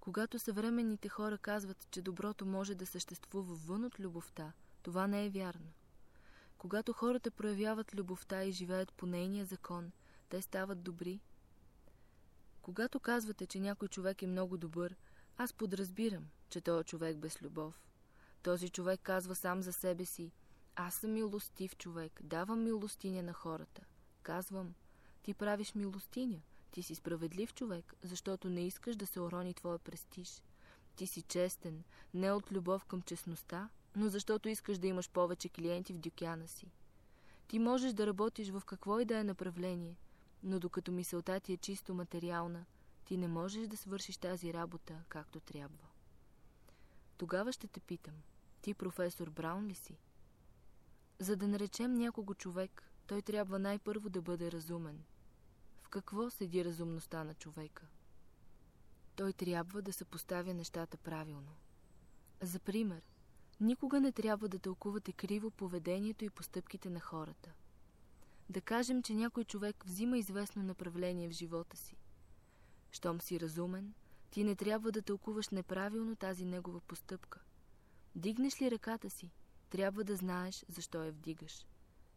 Когато 0.00 0.38
съвременните 0.38 1.08
хора 1.08 1.38
казват, 1.38 1.86
че 1.90 2.02
доброто 2.02 2.46
може 2.46 2.74
да 2.74 2.86
съществува 2.86 3.54
вън 3.54 3.84
от 3.84 4.00
любовта, 4.00 4.52
това 4.82 5.06
не 5.06 5.26
е 5.26 5.30
вярно. 5.30 5.72
Когато 6.58 6.92
хората 6.92 7.30
проявяват 7.30 7.94
любовта 7.94 8.44
и 8.44 8.52
живеят 8.52 8.92
по 8.92 9.06
нейния 9.06 9.44
закон, 9.44 9.92
те 10.28 10.42
стават 10.42 10.82
добри. 10.82 11.20
Когато 12.66 13.00
казвате, 13.00 13.46
че 13.46 13.60
някой 13.60 13.88
човек 13.88 14.22
е 14.22 14.26
много 14.26 14.56
добър, 14.56 14.96
аз 15.36 15.52
подразбирам, 15.52 16.26
че 16.50 16.60
той 16.60 16.80
е 16.80 16.84
човек 16.84 17.16
без 17.16 17.42
любов. 17.42 17.82
Този 18.42 18.68
човек 18.68 19.00
казва 19.02 19.34
сам 19.34 19.62
за 19.62 19.72
себе 19.72 20.04
си, 20.04 20.32
аз 20.76 20.94
съм 20.94 21.12
милостив 21.12 21.76
човек, 21.76 22.20
давам 22.22 22.64
милостиня 22.64 23.22
на 23.22 23.32
хората. 23.32 23.82
Казвам, 24.22 24.74
ти 25.22 25.34
правиш 25.34 25.74
милостиня, 25.74 26.40
ти 26.70 26.82
си 26.82 26.94
справедлив 26.94 27.54
човек, 27.54 27.94
защото 28.02 28.48
не 28.48 28.66
искаш 28.66 28.96
да 28.96 29.06
се 29.06 29.20
урони 29.20 29.54
твоя 29.54 29.78
престиж. 29.78 30.42
Ти 30.96 31.06
си 31.06 31.22
честен, 31.22 31.84
не 32.14 32.32
от 32.32 32.52
любов 32.52 32.84
към 32.84 33.02
честността, 33.02 33.68
но 33.96 34.08
защото 34.08 34.48
искаш 34.48 34.78
да 34.78 34.86
имаш 34.86 35.10
повече 35.10 35.48
клиенти 35.48 35.92
в 35.92 35.98
дюкяна 35.98 36.48
си. 36.48 36.66
Ти 37.48 37.58
можеш 37.58 37.92
да 37.92 38.06
работиш 38.06 38.50
в 38.50 38.62
какво 38.66 39.00
и 39.00 39.04
да 39.04 39.18
е 39.18 39.24
направление, 39.24 39.96
но 40.46 40.60
докато 40.60 40.92
мисълта 40.92 41.40
ти 41.40 41.52
е 41.52 41.56
чисто 41.56 41.94
материална, 41.94 42.64
ти 43.04 43.16
не 43.16 43.28
можеш 43.28 43.66
да 43.66 43.76
свършиш 43.76 44.16
тази 44.16 44.52
работа 44.52 45.04
както 45.08 45.40
трябва. 45.40 45.86
Тогава 47.16 47.52
ще 47.52 47.68
те 47.68 47.80
питам, 47.80 48.14
ти 48.62 48.74
професор 48.74 49.30
Браун 49.30 49.66
ли 49.66 49.74
си? 49.74 49.98
За 51.18 51.36
да 51.36 51.48
наречем 51.48 51.94
някого 51.94 52.34
човек, 52.34 52.92
той 53.06 53.22
трябва 53.22 53.58
най-първо 53.58 54.08
да 54.08 54.22
бъде 54.22 54.52
разумен. 54.52 55.04
В 55.82 55.88
какво 55.88 56.30
седи 56.30 56.64
разумността 56.64 57.24
на 57.24 57.34
човека? 57.34 57.86
Той 59.16 59.32
трябва 59.32 59.82
да 59.82 59.92
съпоставя 59.92 60.54
нещата 60.54 60.96
правилно. 60.96 61.56
За 62.42 62.60
пример, 62.60 63.02
никога 63.60 64.00
не 64.00 64.12
трябва 64.12 64.48
да 64.48 64.58
тълкувате 64.58 65.12
криво 65.12 65.50
поведението 65.50 66.24
и 66.24 66.30
постъпките 66.30 66.90
на 66.90 67.00
хората. 67.00 67.52
Да 68.48 68.60
кажем, 68.60 69.02
че 69.02 69.14
някой 69.14 69.44
човек 69.44 69.84
взима 69.84 70.18
известно 70.18 70.62
направление 70.62 71.28
в 71.28 71.32
живота 71.32 71.76
си. 71.76 71.96
Щом 72.90 73.20
си 73.20 73.40
разумен, 73.40 73.94
ти 74.30 74.44
не 74.44 74.56
трябва 74.56 74.92
да 74.92 75.02
тълкуваш 75.02 75.48
неправилно 75.48 76.16
тази 76.16 76.44
негова 76.44 76.80
постъпка. 76.80 77.40
Дигнеш 78.14 78.62
ли 78.62 78.70
ръката 78.70 79.10
си, 79.10 79.30
трябва 79.70 80.04
да 80.04 80.16
знаеш 80.16 80.64
защо 80.68 81.04
я 81.04 81.12
вдигаш. 81.12 81.66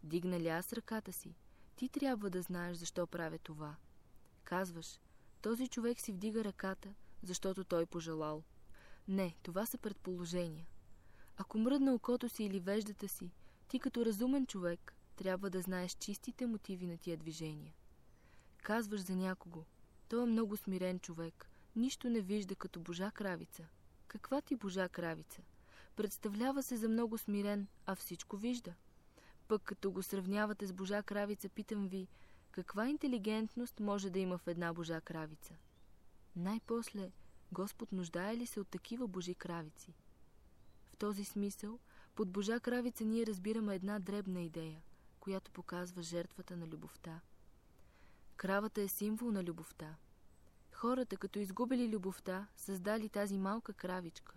Дигна 0.03 0.39
ли 0.39 0.48
аз 0.48 0.74
ръката 0.74 1.13
си, 1.13 1.36
ти 1.75 1.89
трябва 1.89 2.29
да 2.29 2.41
знаеш 2.41 2.77
защо 2.77 3.07
правя 3.07 3.38
това. 3.38 3.75
Казваш, 4.43 5.00
този 5.41 5.67
човек 5.67 6.00
си 6.00 6.12
вдига 6.12 6.43
ръката, 6.43 6.93
защото 7.24 7.63
той 7.63 7.86
пожелал. 7.86 8.43
Не, 9.07 9.36
това 9.43 9.65
са 9.65 9.77
предположения. 9.77 10.67
Ако 11.38 11.57
мръдна 11.57 11.93
окото 11.93 12.29
си 12.29 12.43
или 12.43 12.59
веждата 12.59 13.07
си, 13.07 13.31
ти 13.67 13.79
като 13.79 14.05
разумен 14.05 14.45
човек 14.45 14.95
трябва 15.20 15.50
да 15.50 15.62
знаеш 15.62 15.92
чистите 15.92 16.46
мотиви 16.46 16.88
на 16.88 16.98
тия 16.98 17.18
движения. 17.18 17.74
Казваш 18.64 19.02
за 19.02 19.16
някого, 19.16 19.66
той 20.10 20.24
е 20.24 20.26
много 20.26 20.58
смирен 20.58 21.00
човек, 21.00 21.50
нищо 21.76 22.10
не 22.10 22.22
вижда 22.22 22.56
като 22.56 22.80
божа 22.80 23.12
кравица. 23.12 23.68
Каква 24.08 24.42
ти 24.42 24.56
божа 24.56 24.90
кравица? 24.90 25.42
Представлява 25.96 26.64
се 26.64 26.78
за 26.78 26.90
много 26.90 27.18
смирен, 27.18 27.68
а 27.86 27.96
всичко 27.96 28.38
вижда. 28.38 28.74
Пък 29.48 29.64
като 29.64 29.92
го 29.92 30.04
сравнявате 30.04 30.68
с 30.68 30.74
божа 30.74 31.04
кравица, 31.04 31.50
питам 31.50 31.88
ви, 31.88 32.08
каква 32.52 32.88
интелигентност 32.90 33.80
може 33.80 34.10
да 34.10 34.20
има 34.20 34.38
в 34.38 34.48
една 34.48 34.74
божа 34.74 35.02
кравица? 35.02 35.54
Най-после, 36.36 37.12
Господ 37.52 37.92
нуждае 37.92 38.38
ли 38.38 38.46
се 38.46 38.60
от 38.60 38.68
такива 38.68 39.08
божи 39.08 39.36
кравици? 39.36 39.94
В 40.86 40.98
този 40.98 41.26
смисъл, 41.26 41.80
под 42.16 42.30
божа 42.32 42.60
кравица 42.60 43.06
ние 43.06 43.26
разбираме 43.26 43.76
една 43.76 44.00
дребна 44.00 44.42
идея, 44.42 44.82
която 45.20 45.52
показва 45.52 46.02
жертвата 46.02 46.58
на 46.58 46.68
любовта. 46.68 47.22
Кравата 48.38 48.82
е 48.82 48.88
символ 48.88 49.32
на 49.32 49.44
любовта. 49.44 49.96
Хората, 50.74 51.18
като 51.18 51.40
изгубили 51.40 51.90
любовта, 51.90 52.48
създали 52.56 53.10
тази 53.10 53.38
малка 53.38 53.74
кравичка. 53.74 54.36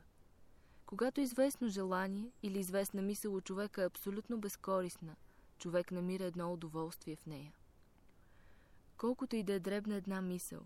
Когато 0.86 1.20
известно 1.20 1.68
желание 1.68 2.32
или 2.42 2.58
известна 2.58 3.02
мисъл 3.02 3.34
от 3.34 3.44
човека 3.44 3.82
е 3.82 3.86
абсолютно 3.86 4.38
безкорисна, 4.38 5.16
човек 5.58 5.92
намира 5.92 6.24
едно 6.24 6.52
удоволствие 6.52 7.16
в 7.16 7.26
нея. 7.26 7.52
Колкото 8.96 9.36
и 9.36 9.42
да 9.42 9.52
е 9.52 9.60
дребна 9.60 9.94
една 9.94 10.20
мисъл, 10.20 10.60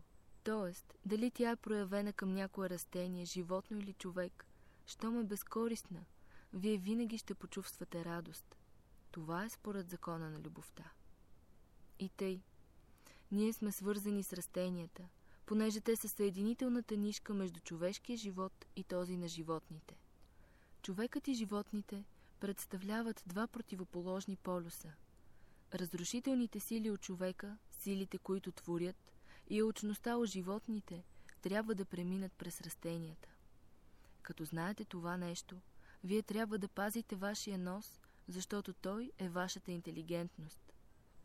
т.е. 0.45 0.95
дали 1.09 1.31
тя 1.31 1.51
е 1.51 1.57
проявена 1.57 2.13
към 2.13 2.35
някое 2.35 2.71
растение, 2.71 3.25
животно 3.25 3.79
или 3.79 3.93
човек, 3.93 4.47
щом 4.87 5.21
е 5.21 5.25
безкорисна, 5.25 6.05
вие 6.53 6.77
винаги 6.77 7.19
ще 7.19 7.35
почувствате 7.35 8.05
радост. 8.05 8.56
Това 9.17 9.45
е 9.45 9.49
според 9.49 9.91
закона 9.91 10.31
на 10.31 10.41
любовта. 10.41 10.85
И 11.99 12.09
тъй, 12.09 12.41
ние 13.33 13.53
сме 13.53 13.73
свързани 13.73 14.23
с 14.23 14.33
растенията, 14.33 15.09
понеже 15.47 15.81
те 15.81 15.97
са 15.97 16.09
съединителната 16.09 16.97
нишка 16.97 17.35
между 17.35 17.61
човешкия 17.61 18.17
живот 18.17 18.67
и 18.77 18.85
този 18.85 19.17
на 19.17 19.29
животните. 19.29 19.97
Човекът 20.83 21.29
и 21.29 21.35
животните 21.35 22.05
представляват 22.41 23.23
два 23.27 23.47
противоположни 23.47 24.37
полюса. 24.37 24.93
Разрушителните 25.75 26.61
сили 26.61 26.91
от 26.91 27.01
човека, 27.01 27.59
силите, 27.71 28.19
които 28.19 28.53
творят, 28.53 29.13
и 29.51 29.63
очността 29.63 30.17
от 30.17 30.29
животните 30.29 31.05
трябва 31.43 31.75
да 31.75 31.85
преминат 31.85 32.33
през 32.33 32.61
растенията. 32.61 33.29
Като 34.23 34.45
знаете 34.45 34.85
това 34.85 35.17
нещо, 35.17 35.61
вие 36.05 36.23
трябва 36.23 36.59
да 36.59 36.69
пазите 36.69 37.17
вашия 37.17 37.59
нос, 37.59 38.01
защото 38.28 38.73
той 38.73 39.12
е 39.18 39.28
вашата 39.28 39.73
интелигентност. 39.73 40.73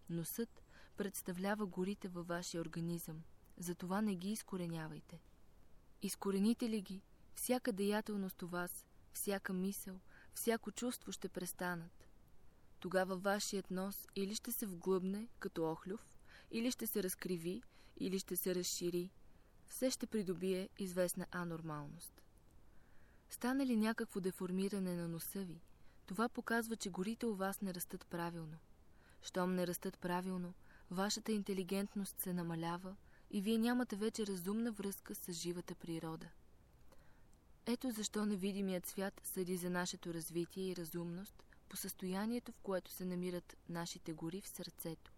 Носът 0.10 0.64
представлява 0.98 1.66
горите 1.66 2.08
във 2.08 2.28
вашия 2.28 2.62
организъм, 2.62 3.24
затова 3.58 4.02
не 4.02 4.16
ги 4.16 4.32
изкоренявайте. 4.32 5.20
Изкорените 6.02 6.70
ли 6.70 6.82
ги, 6.82 7.02
всяка 7.36 7.74
деятелност 7.74 8.44
у 8.44 8.48
вас, 8.48 8.86
всяка 9.14 9.54
мисъл, 9.54 10.00
всяко 10.34 10.72
чувство 10.72 11.12
ще 11.12 11.30
престанат. 11.30 12.08
Тогава 12.80 13.18
вашият 13.18 13.72
нос 13.72 14.08
или 14.16 14.36
ще 14.36 14.52
се 14.52 14.66
вглъбне, 14.66 15.28
като 15.40 15.72
охлюв, 15.72 16.20
или 16.52 16.72
ще 16.72 16.88
се 16.88 17.04
разкриви, 17.04 17.64
или 17.98 18.20
ще 18.20 18.36
се 18.36 18.56
разшири. 18.56 19.10
Все 19.68 19.92
ще 19.92 20.08
придобие 20.08 20.70
известна 20.80 21.26
анормалност. 21.32 22.22
Стане 23.30 23.66
ли 23.66 23.78
някакво 23.78 24.20
деформиране 24.20 24.96
на 24.96 25.08
носа 25.08 25.44
ви, 25.44 25.62
това 26.12 26.30
показва, 26.30 26.76
че 26.76 26.90
горите 26.90 27.26
у 27.26 27.36
вас 27.36 27.62
не 27.62 27.74
растат 27.74 28.06
правилно. 28.06 28.58
Щом 29.22 29.56
не 29.56 29.68
растат 29.68 30.00
правилно, 30.00 30.54
вашата 30.90 31.32
интелигентност 31.32 32.20
се 32.20 32.34
намалява 32.34 32.96
и 33.30 33.42
вие 33.42 33.58
нямате 33.58 33.96
вече 33.96 34.28
разумна 34.28 34.72
връзка 34.72 35.16
с 35.16 35.32
живата 35.32 35.76
природа. 35.76 36.28
Ето 37.66 37.92
защо 37.92 38.26
невидимият 38.26 38.88
свят 38.88 39.22
съди 39.24 39.58
за 39.58 39.70
нашето 39.70 40.14
развитие 40.14 40.64
и 40.64 40.76
разумност 40.76 41.44
по 41.70 41.78
състоянието, 41.78 42.52
в 42.52 42.60
което 42.60 42.92
се 42.92 43.06
намират 43.06 43.58
нашите 43.70 44.14
гори 44.14 44.42
в 44.42 44.48
сърцето. 44.48 45.12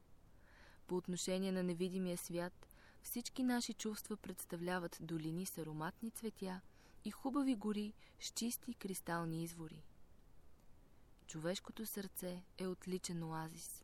По 0.88 0.95
отношение 0.95 1.51
на 1.51 1.63
невидимия 1.63 2.17
свят, 2.17 2.67
всички 3.03 3.43
наши 3.43 3.73
чувства 3.73 4.17
представляват 4.17 4.97
долини 5.01 5.45
с 5.45 5.57
ароматни 5.57 6.12
цветя 6.12 6.62
и 7.05 7.12
хубави 7.12 7.55
гори 7.55 7.93
с 8.19 8.31
чисти 8.31 8.73
кристални 8.73 9.43
извори. 9.43 9.83
Човешкото 11.27 11.86
сърце 11.86 12.44
е 12.58 12.68
отличен 12.68 13.24
оазис. 13.24 13.84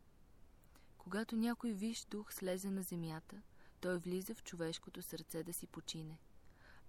Когато 0.97 1.35
някой 1.35 1.71
виш 1.71 2.05
дух 2.05 2.33
слезе 2.33 2.69
на 2.69 2.81
земята, 2.81 3.41
той 3.81 3.97
влиза 3.97 4.35
в 4.35 4.43
човешкото 4.43 5.01
сърце 5.01 5.43
да 5.43 5.53
си 5.53 5.67
почине. 5.67 6.19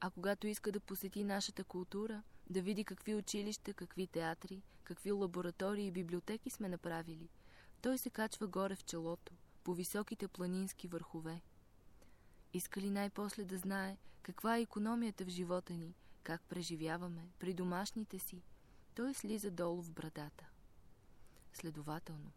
А 0.01 0.11
когато 0.11 0.47
иска 0.47 0.73
да 0.73 0.81
посети 0.81 1.25
нашата 1.25 1.65
култура, 1.65 2.23
да 2.51 2.63
види 2.63 2.85
какви 2.85 3.15
училища, 3.15 3.75
какви 3.75 4.07
театри, 4.07 4.63
какви 4.85 5.13
лаборатории 5.13 5.87
и 5.87 5.93
библиотеки 5.93 6.51
сме 6.51 6.69
направили, 6.69 7.29
той 7.83 7.99
се 7.99 8.11
качва 8.11 8.47
горе 8.47 8.77
в 8.77 8.85
челото, 8.85 9.33
по 9.65 9.75
високите 9.75 10.29
планински 10.29 10.89
върхове. 10.89 11.41
Иска 12.53 12.81
ли 12.81 12.91
най-после 12.91 13.45
да 13.45 13.59
знае 13.59 13.99
каква 14.23 14.57
е 14.57 14.63
економията 14.63 15.25
в 15.25 15.29
живота 15.29 15.73
ни, 15.73 15.95
как 16.23 16.43
преживяваме 16.43 17.29
при 17.39 17.55
домашните 17.55 18.19
си, 18.19 18.43
той 19.01 19.15
слиза 19.15 19.51
долу 19.51 19.83
в 19.83 19.91
брадата. 19.91 20.45
Следователно, 21.53 22.33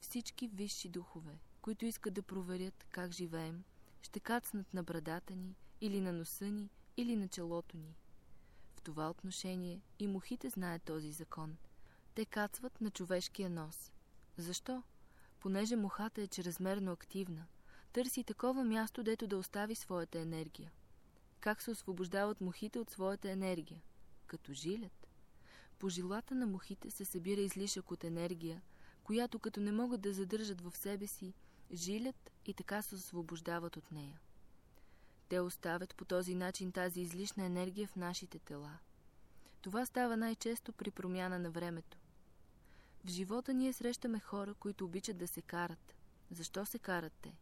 всички 0.00 0.48
висши 0.48 0.88
духове, 0.88 1.38
които 1.62 1.86
искат 1.86 2.14
да 2.14 2.22
проверят 2.22 2.84
как 2.90 3.12
живеем, 3.12 3.64
ще 4.02 4.20
кацнат 4.20 4.74
на 4.74 4.82
брадата 4.82 5.36
ни 5.36 5.56
или 5.80 6.00
на 6.00 6.12
носа 6.12 6.44
ни 6.44 6.70
или 6.96 7.16
на 7.16 7.28
челото 7.28 7.76
ни. 7.76 7.96
В 8.74 8.80
това 8.80 9.10
отношение 9.10 9.80
и 9.98 10.06
мухите 10.06 10.50
знаят 10.50 10.82
този 10.82 11.12
закон. 11.12 11.56
Те 12.14 12.24
кацват 12.24 12.80
на 12.80 12.90
човешкия 12.90 13.50
нос. 13.50 13.92
Защо? 14.36 14.82
Понеже 15.40 15.76
мухата 15.76 16.22
е 16.22 16.26
чрезмерно 16.26 16.92
активна, 16.92 17.46
търси 17.92 18.24
такова 18.24 18.64
място, 18.64 19.02
дето 19.02 19.26
да 19.26 19.38
остави 19.38 19.74
своята 19.74 20.18
енергия. 20.18 20.72
Как 21.40 21.62
се 21.62 21.70
освобождават 21.70 22.40
мухите 22.40 22.78
от 22.78 22.90
своята 22.90 23.30
енергия? 23.30 23.82
Като 24.26 24.52
жилят. 24.52 25.03
По 25.84 25.90
жилата 25.90 26.34
на 26.34 26.46
мухите 26.46 26.90
се 26.90 27.04
събира 27.04 27.40
излишък 27.40 27.90
от 27.90 28.04
енергия, 28.04 28.62
която 29.02 29.38
като 29.38 29.60
не 29.60 29.72
могат 29.72 30.00
да 30.00 30.12
задържат 30.12 30.60
в 30.60 30.76
себе 30.76 31.06
си, 31.06 31.34
жилят 31.72 32.30
и 32.46 32.54
така 32.54 32.82
се 32.82 32.94
освобождават 32.94 33.76
от 33.76 33.92
нея. 33.92 34.20
Те 35.28 35.40
оставят 35.40 35.94
по 35.94 36.04
този 36.04 36.34
начин 36.34 36.72
тази 36.72 37.00
излишна 37.00 37.44
енергия 37.44 37.88
в 37.88 37.96
нашите 37.96 38.38
тела. 38.38 38.78
Това 39.60 39.86
става 39.86 40.16
най-често 40.16 40.72
при 40.72 40.90
промяна 40.90 41.38
на 41.38 41.50
времето. 41.50 41.98
В 43.04 43.08
живота 43.08 43.54
ние 43.54 43.72
срещаме 43.72 44.20
хора, 44.20 44.54
които 44.54 44.84
обичат 44.84 45.18
да 45.18 45.28
се 45.28 45.42
карат. 45.42 45.94
Защо 46.30 46.66
се 46.66 46.78
карат 46.78 47.12
те? 47.22 47.36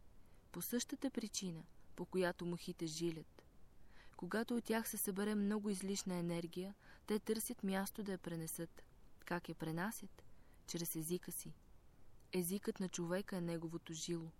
По 0.51 0.61
същата 0.61 1.09
причина, 1.09 1.63
по 1.95 2.05
която 2.05 2.45
мухите 2.45 2.85
жилят. 2.85 3.42
Когато 4.23 4.55
от 4.55 4.63
тях 4.63 4.89
се 4.89 4.97
събере 4.97 5.35
много 5.35 5.69
излишна 5.69 6.15
енергия, 6.15 6.73
те 7.07 7.19
търсят 7.19 7.63
място 7.63 8.03
да 8.03 8.11
я 8.11 8.17
пренесат. 8.17 8.83
Как 9.25 9.49
я 9.49 9.55
пренасят? 9.55 10.23
Чрез 10.67 10.95
езика 10.95 11.31
си. 11.31 11.53
Езикът 12.33 12.79
на 12.79 12.89
човека 12.89 13.37
е 13.37 13.41
неговото 13.41 13.93
жило. 13.93 14.31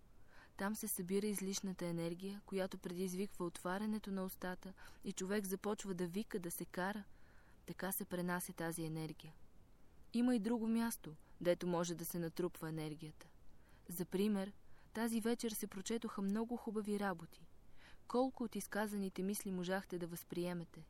Там 0.58 0.76
се 0.76 0.88
събира 0.88 1.28
излишната 1.28 1.86
енергия, 1.86 2.41
която 2.46 2.78
предизвиква 2.78 3.46
отварянето 3.46 4.12
на 4.12 4.24
устата 4.26 4.74
и 5.04 5.12
човек 5.12 5.46
започва 5.46 5.93
да 5.93 6.08
вика, 6.08 6.39
да 6.39 6.52
се 6.52 6.65
кара. 6.65 7.04
Така 7.65 7.91
се 7.91 8.06
пренася 8.06 8.54
тази 8.54 8.84
енергия. 8.84 9.34
Има 10.13 10.36
и 10.36 10.39
друго 10.39 10.67
място, 10.67 11.15
дето 11.41 11.67
може 11.67 11.96
да 11.96 12.06
се 12.06 12.19
натрупва 12.19 12.69
енергията. 12.69 13.28
За 13.89 14.06
пример, 14.06 14.52
тази 14.93 15.22
вечер 15.22 15.52
се 15.52 15.67
прочетоха 15.67 16.22
много 16.22 16.58
хубави 16.58 17.00
работи. 17.00 17.48
Колко 18.08 18.44
от 18.44 18.56
изказаните 18.56 19.24
мисли 19.24 19.52
можахте 19.52 20.00
да 20.00 20.08
възприемете? 20.08 20.86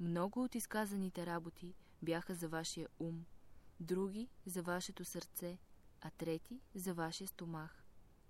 Много 0.00 0.44
от 0.44 0.54
изказаните 0.54 1.26
работи 1.26 1.74
бяха 2.02 2.34
за 2.34 2.48
вашия 2.48 2.88
ум, 2.98 3.24
други 3.80 4.28
за 4.46 4.62
вашето 4.62 5.04
сърце, 5.04 5.58
а 6.00 6.10
трети 6.10 6.60
за 6.74 6.94
вашия 6.94 7.28
стомах. 7.28 7.84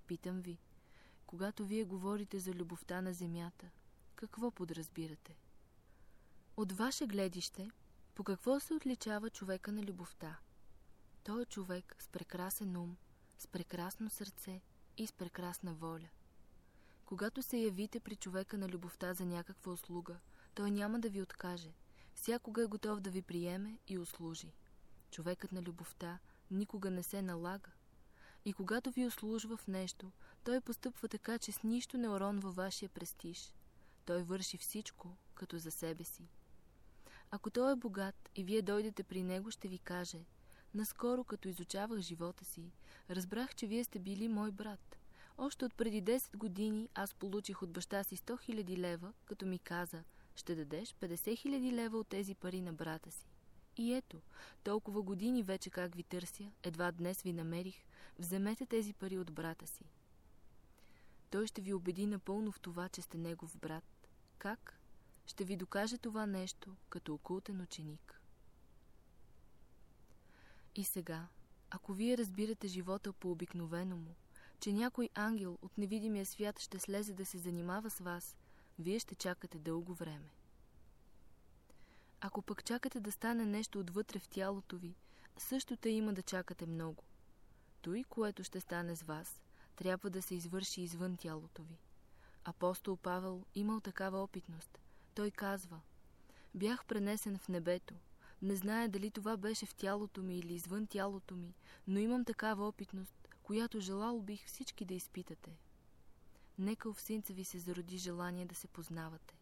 Питам 0.06 0.40
ви, 0.40 0.58
когато 1.26 1.66
вие 1.66 1.84
говорите 1.84 2.38
за 2.38 2.52
любовта 2.52 3.00
на 3.00 3.12
земята, 3.12 3.70
какво 4.14 4.50
подразбирате? 4.50 5.36
От 6.56 6.72
ваше 6.72 7.06
гледище, 7.06 7.70
по 8.14 8.24
какво 8.24 8.60
се 8.60 8.74
отличава 8.74 9.30
човека 9.30 9.72
на 9.72 9.82
любовта? 9.82 10.38
Той 11.24 11.42
е 11.42 11.46
човек 11.46 11.96
с 11.98 12.08
прекрасен 12.08 12.76
ум, 12.76 12.96
с 13.38 13.46
прекрасно 13.46 14.10
сърце 14.10 14.60
и 14.96 15.06
с 15.06 15.12
прекрасна 15.12 15.74
воля. 15.74 16.08
Когато 17.06 17.42
се 17.42 17.56
явите 17.56 18.00
при 18.00 18.16
човека 18.16 18.58
на 18.58 18.68
любовта 18.68 19.14
за 19.14 19.26
някаква 19.26 19.72
услуга, 19.72 20.16
той 20.54 20.70
няма 20.70 21.00
да 21.00 21.08
ви 21.08 21.22
откаже. 21.22 21.72
Всякога 22.14 22.62
е 22.62 22.66
готов 22.66 23.00
да 23.00 23.10
ви 23.10 23.22
приеме 23.22 23.78
и 23.88 23.98
услужи. 23.98 24.52
Човекът 25.10 25.52
на 25.52 25.62
любовта 25.62 26.18
никога 26.50 26.90
не 26.90 27.02
се 27.02 27.22
налага. 27.22 27.70
И 28.44 28.52
когато 28.52 28.90
ви 28.90 29.06
услужва 29.06 29.56
в 29.56 29.68
нещо, 29.68 30.12
той 30.44 30.60
постъпва 30.60 31.08
така, 31.08 31.38
че 31.38 31.52
с 31.52 31.62
нищо 31.62 31.98
не 31.98 32.08
уронва 32.08 32.50
вашия 32.50 32.88
престиж. 32.88 33.54
Той 34.04 34.22
върши 34.22 34.58
всичко, 34.58 35.16
като 35.34 35.58
за 35.58 35.70
себе 35.70 36.04
си. 36.04 36.28
Ако 37.30 37.50
той 37.50 37.72
е 37.72 37.76
богат 37.76 38.30
и 38.36 38.44
вие 38.44 38.62
дойдете 38.62 39.02
при 39.02 39.22
него, 39.22 39.50
ще 39.50 39.68
ви 39.68 39.78
каже 39.78 40.24
Наскоро, 40.74 41.24
като 41.24 41.48
изучавах 41.48 41.98
живота 41.98 42.44
си, 42.44 42.72
разбрах, 43.10 43.54
че 43.54 43.66
вие 43.66 43.84
сте 43.84 43.98
били 43.98 44.28
мой 44.28 44.50
брат. 44.50 44.96
Още 45.38 45.64
от 45.64 45.74
преди 45.74 46.02
10 46.02 46.36
години 46.36 46.88
аз 46.94 47.14
получих 47.14 47.62
от 47.62 47.70
баща 47.70 48.04
си 48.04 48.16
100 48.16 48.52
000 48.52 48.78
лева, 48.78 49.12
като 49.24 49.46
ми 49.46 49.58
каза 49.58 50.04
Ще 50.36 50.54
дадеш 50.54 50.94
50 50.94 51.14
000 51.14 51.72
лева 51.72 51.98
от 51.98 52.08
тези 52.08 52.34
пари 52.34 52.60
на 52.60 52.72
брата 52.72 53.10
си. 53.10 53.26
И 53.76 53.94
ето, 53.94 54.20
толкова 54.64 55.02
години 55.02 55.42
вече 55.42 55.70
как 55.70 55.94
ви 55.94 56.02
търся, 56.02 56.52
едва 56.62 56.92
днес 56.92 57.22
ви 57.22 57.32
намерих, 57.32 57.84
вземете 58.18 58.66
тези 58.66 58.92
пари 58.92 59.18
от 59.18 59.32
брата 59.32 59.66
си. 59.66 59.84
Той 61.30 61.46
ще 61.46 61.60
ви 61.60 61.74
убеди 61.74 62.06
напълно 62.06 62.52
в 62.52 62.60
това, 62.60 62.88
че 62.88 63.02
сте 63.02 63.18
негов 63.18 63.56
брат. 63.56 64.08
Как? 64.38 64.80
Ще 65.26 65.44
ви 65.44 65.56
докаже 65.56 65.98
това 65.98 66.26
нещо 66.26 66.76
като 66.88 67.14
окултен 67.14 67.60
ученик. 67.60 68.20
И 70.74 70.84
сега, 70.84 71.26
ако 71.70 71.92
вие 71.92 72.18
разбирате 72.18 72.68
живота 72.68 73.12
по 73.12 73.30
обикновено 73.30 73.96
му, 73.96 74.14
че 74.60 74.72
някой 74.72 75.08
ангел 75.14 75.58
от 75.62 75.78
невидимия 75.78 76.26
свят 76.26 76.60
ще 76.60 76.78
слезе 76.78 77.14
да 77.14 77.26
се 77.26 77.38
занимава 77.38 77.90
с 77.90 77.98
вас, 77.98 78.36
вие 78.78 78.98
ще 78.98 79.14
чакате 79.14 79.58
дълго 79.58 79.94
време. 79.94 80.30
Ако 82.20 82.42
пък 82.42 82.64
чакате 82.64 83.00
да 83.00 83.12
стане 83.12 83.46
нещо 83.46 83.80
отвътре 83.80 84.18
в 84.18 84.28
тялото 84.28 84.78
ви, 84.78 84.94
също 85.38 85.76
те 85.76 85.88
има 85.90 86.12
да 86.12 86.22
чакате 86.22 86.66
много. 86.66 87.04
Той, 87.82 88.04
което 88.08 88.44
ще 88.44 88.60
стане 88.60 88.96
с 88.96 89.02
вас, 89.02 89.40
трябва 89.76 90.10
да 90.10 90.22
се 90.22 90.34
извърши 90.34 90.82
извън 90.82 91.16
тялото 91.16 91.62
ви. 91.62 91.78
Апостол 92.44 92.96
Павел 92.96 93.44
имал 93.54 93.80
такава 93.80 94.22
опитност. 94.22 94.78
Той 95.14 95.30
казва, 95.30 95.80
бях 96.54 96.84
пренесен 96.84 97.38
в 97.38 97.48
небето. 97.48 97.94
Не 98.42 98.56
зная 98.56 98.88
дали 98.88 99.10
това 99.10 99.36
беше 99.36 99.66
в 99.66 99.74
тялото 99.74 100.22
ми 100.22 100.38
или 100.38 100.54
извън 100.54 100.86
тялото 100.86 101.36
ми, 101.36 101.54
но 101.86 101.98
имам 101.98 102.24
такава 102.24 102.68
опитност, 102.68 103.25
която 103.46 103.80
желал 103.80 104.20
бих 104.20 104.46
всички 104.46 104.84
да 104.84 104.94
изпитате. 104.94 105.58
Нека 106.58 106.92
в 106.92 107.00
синца 107.00 107.32
ви 107.32 107.44
се 107.44 107.58
зароди 107.58 107.98
желание 107.98 108.46
да 108.46 108.54
се 108.54 108.68
познавате. 108.68 109.34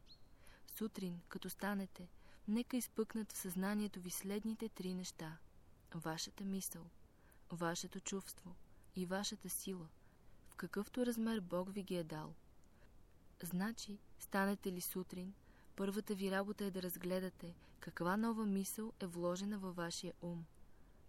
Сутрин, 0.66 1.20
като 1.28 1.50
станете, 1.50 2.08
нека 2.48 2.76
изпъкнат 2.76 3.32
в 3.32 3.36
съзнанието 3.36 4.00
ви 4.00 4.10
следните 4.10 4.68
три 4.68 4.94
неща. 4.94 5.36
Вашата 5.94 6.44
мисъл, 6.44 6.86
вашето 7.50 8.00
чувство 8.00 8.54
и 8.96 9.06
вашата 9.06 9.50
сила, 9.50 9.88
в 10.48 10.54
какъвто 10.54 11.06
размер 11.06 11.40
Бог 11.40 11.72
ви 11.72 11.82
ги 11.82 11.96
е 11.96 12.04
дал. 12.04 12.34
Значи, 13.42 13.98
станете 14.18 14.72
ли 14.72 14.80
сутрин, 14.80 15.34
първата 15.76 16.14
ви 16.14 16.30
работа 16.30 16.64
е 16.64 16.70
да 16.70 16.82
разгледате 16.82 17.54
каква 17.80 18.16
нова 18.16 18.46
мисъл 18.46 18.92
е 19.00 19.06
вложена 19.06 19.58
във 19.58 19.76
вашия 19.76 20.12
ум. 20.22 20.44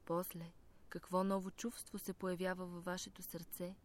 После, 0.05 0.51
какво 0.95 1.23
ново 1.23 1.51
чувство 1.51 1.99
се 1.99 2.13
появява 2.13 2.65
във 2.65 2.85
вашето 2.85 3.21
сърце 3.21 3.75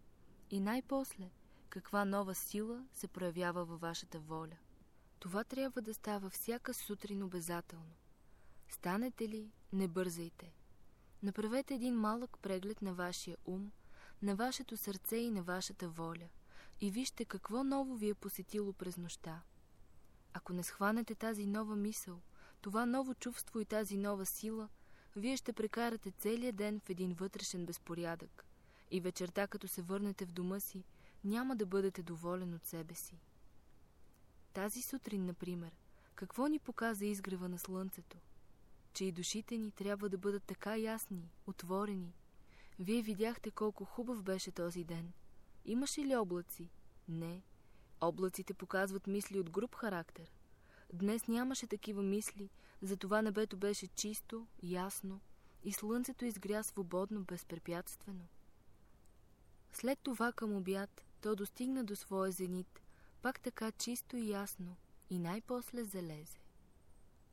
и 0.50 0.60
най-после, 0.60 1.30
каква 1.68 2.04
нова 2.04 2.34
сила 2.34 2.84
се 2.92 3.08
проявява 3.08 3.64
във 3.64 3.80
вашата 3.80 4.20
воля. 4.20 4.56
Това 5.18 5.44
трябва 5.44 5.82
да 5.82 5.94
става 5.94 6.30
всяка 6.30 6.74
сутрин 6.74 7.22
обязателно. 7.22 7.94
Станете 8.68 9.28
ли, 9.28 9.50
не 9.72 9.88
бързайте. 9.88 10.52
Направете 11.22 11.74
един 11.74 11.94
малък 11.94 12.38
преглед 12.38 12.82
на 12.82 12.94
вашия 12.94 13.36
ум, 13.44 13.70
на 14.22 14.36
вашето 14.36 14.76
сърце 14.76 15.16
и 15.16 15.30
на 15.30 15.42
вашата 15.42 15.88
воля 15.88 16.28
и 16.80 16.90
вижте 16.90 17.24
какво 17.24 17.64
ново 17.64 17.96
ви 17.96 18.08
е 18.08 18.14
посетило 18.14 18.72
през 18.72 18.96
нощта. 18.96 19.42
Ако 20.32 20.52
не 20.52 20.62
схванете 20.62 21.14
тази 21.14 21.46
нова 21.46 21.76
мисъл, 21.76 22.20
това 22.60 22.86
ново 22.86 23.14
чувство 23.14 23.60
и 23.60 23.64
тази 23.64 23.96
нова 23.96 24.26
сила, 24.26 24.68
вие 25.16 25.36
ще 25.36 25.52
прекарате 25.52 26.10
целият 26.10 26.56
ден 26.56 26.80
в 26.80 26.90
един 26.90 27.12
вътрешен 27.12 27.66
безпорядък 27.66 28.44
и 28.90 29.00
вечерта, 29.00 29.46
като 29.46 29.68
се 29.68 29.82
върнете 29.82 30.26
в 30.26 30.32
дома 30.32 30.60
си, 30.60 30.84
няма 31.24 31.56
да 31.56 31.66
бъдете 31.66 32.02
доволен 32.02 32.54
от 32.54 32.66
себе 32.66 32.94
си. 32.94 33.18
Тази 34.52 34.82
сутрин, 34.82 35.26
например, 35.26 35.76
какво 36.14 36.46
ни 36.46 36.58
показа 36.58 37.04
изгрева 37.04 37.48
на 37.48 37.58
слънцето? 37.58 38.18
Че 38.92 39.04
и 39.04 39.12
душите 39.12 39.58
ни 39.58 39.70
трябва 39.70 40.08
да 40.08 40.18
бъдат 40.18 40.44
така 40.44 40.76
ясни, 40.76 41.30
отворени. 41.46 42.14
Вие 42.78 43.02
видяхте 43.02 43.50
колко 43.50 43.84
хубав 43.84 44.22
беше 44.22 44.50
този 44.50 44.84
ден. 44.84 45.12
Имаше 45.64 46.00
ли 46.00 46.16
облаци? 46.16 46.70
Не. 47.08 47.42
Облаците 48.00 48.54
показват 48.54 49.06
мисли 49.06 49.38
от 49.38 49.50
груб 49.50 49.74
характер. 49.74 50.32
Днес 50.92 51.28
нямаше 51.28 51.66
такива 51.66 52.02
мисли, 52.02 52.50
затова 52.82 53.22
небето 53.22 53.56
беше 53.56 53.86
чисто, 53.86 54.46
ясно 54.62 55.20
и 55.64 55.72
слънцето 55.72 56.24
изгря 56.24 56.62
свободно, 56.62 57.24
безпрепятствено. 57.24 58.26
След 59.72 59.98
това 59.98 60.32
към 60.32 60.56
обяд 60.56 61.04
то 61.20 61.36
достигна 61.36 61.84
до 61.84 61.96
своя 61.96 62.32
зенит, 62.32 62.80
пак 63.22 63.40
така 63.40 63.72
чисто 63.72 64.16
и 64.16 64.30
ясно, 64.30 64.76
и 65.10 65.18
най-после 65.18 65.84
залезе. 65.84 66.38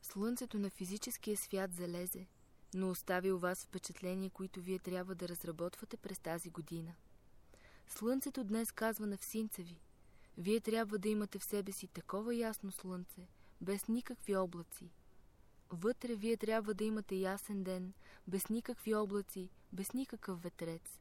Слънцето 0.01 0.59
на 0.59 0.69
физическия 0.69 1.37
свят 1.37 1.73
залезе, 1.73 2.27
но 2.73 2.89
остави 2.89 3.31
у 3.31 3.39
вас 3.39 3.65
впечатления, 3.65 4.29
които 4.29 4.61
вие 4.61 4.79
трябва 4.79 5.15
да 5.15 5.27
разработвате 5.27 5.97
през 5.97 6.19
тази 6.19 6.49
година. 6.49 6.93
Слънцето 7.87 8.43
днес 8.43 8.71
казва 8.71 9.07
на 9.07 9.17
всинца 9.17 9.61
ви, 9.61 9.81
вие 10.37 10.59
трябва 10.59 10.99
да 10.99 11.09
имате 11.09 11.39
в 11.39 11.43
себе 11.43 11.71
си 11.71 11.87
такова 11.87 12.35
ясно 12.35 12.71
слънце, 12.71 13.27
без 13.61 13.87
никакви 13.87 14.35
облаци. 14.35 14.91
Вътре 15.69 16.15
вие 16.15 16.37
трябва 16.37 16.73
да 16.73 16.83
имате 16.83 17.15
ясен 17.15 17.63
ден, 17.63 17.93
без 18.27 18.49
никакви 18.49 18.95
облаци, 18.95 19.49
без 19.73 19.93
никакъв 19.93 20.43
ветрец. 20.43 20.99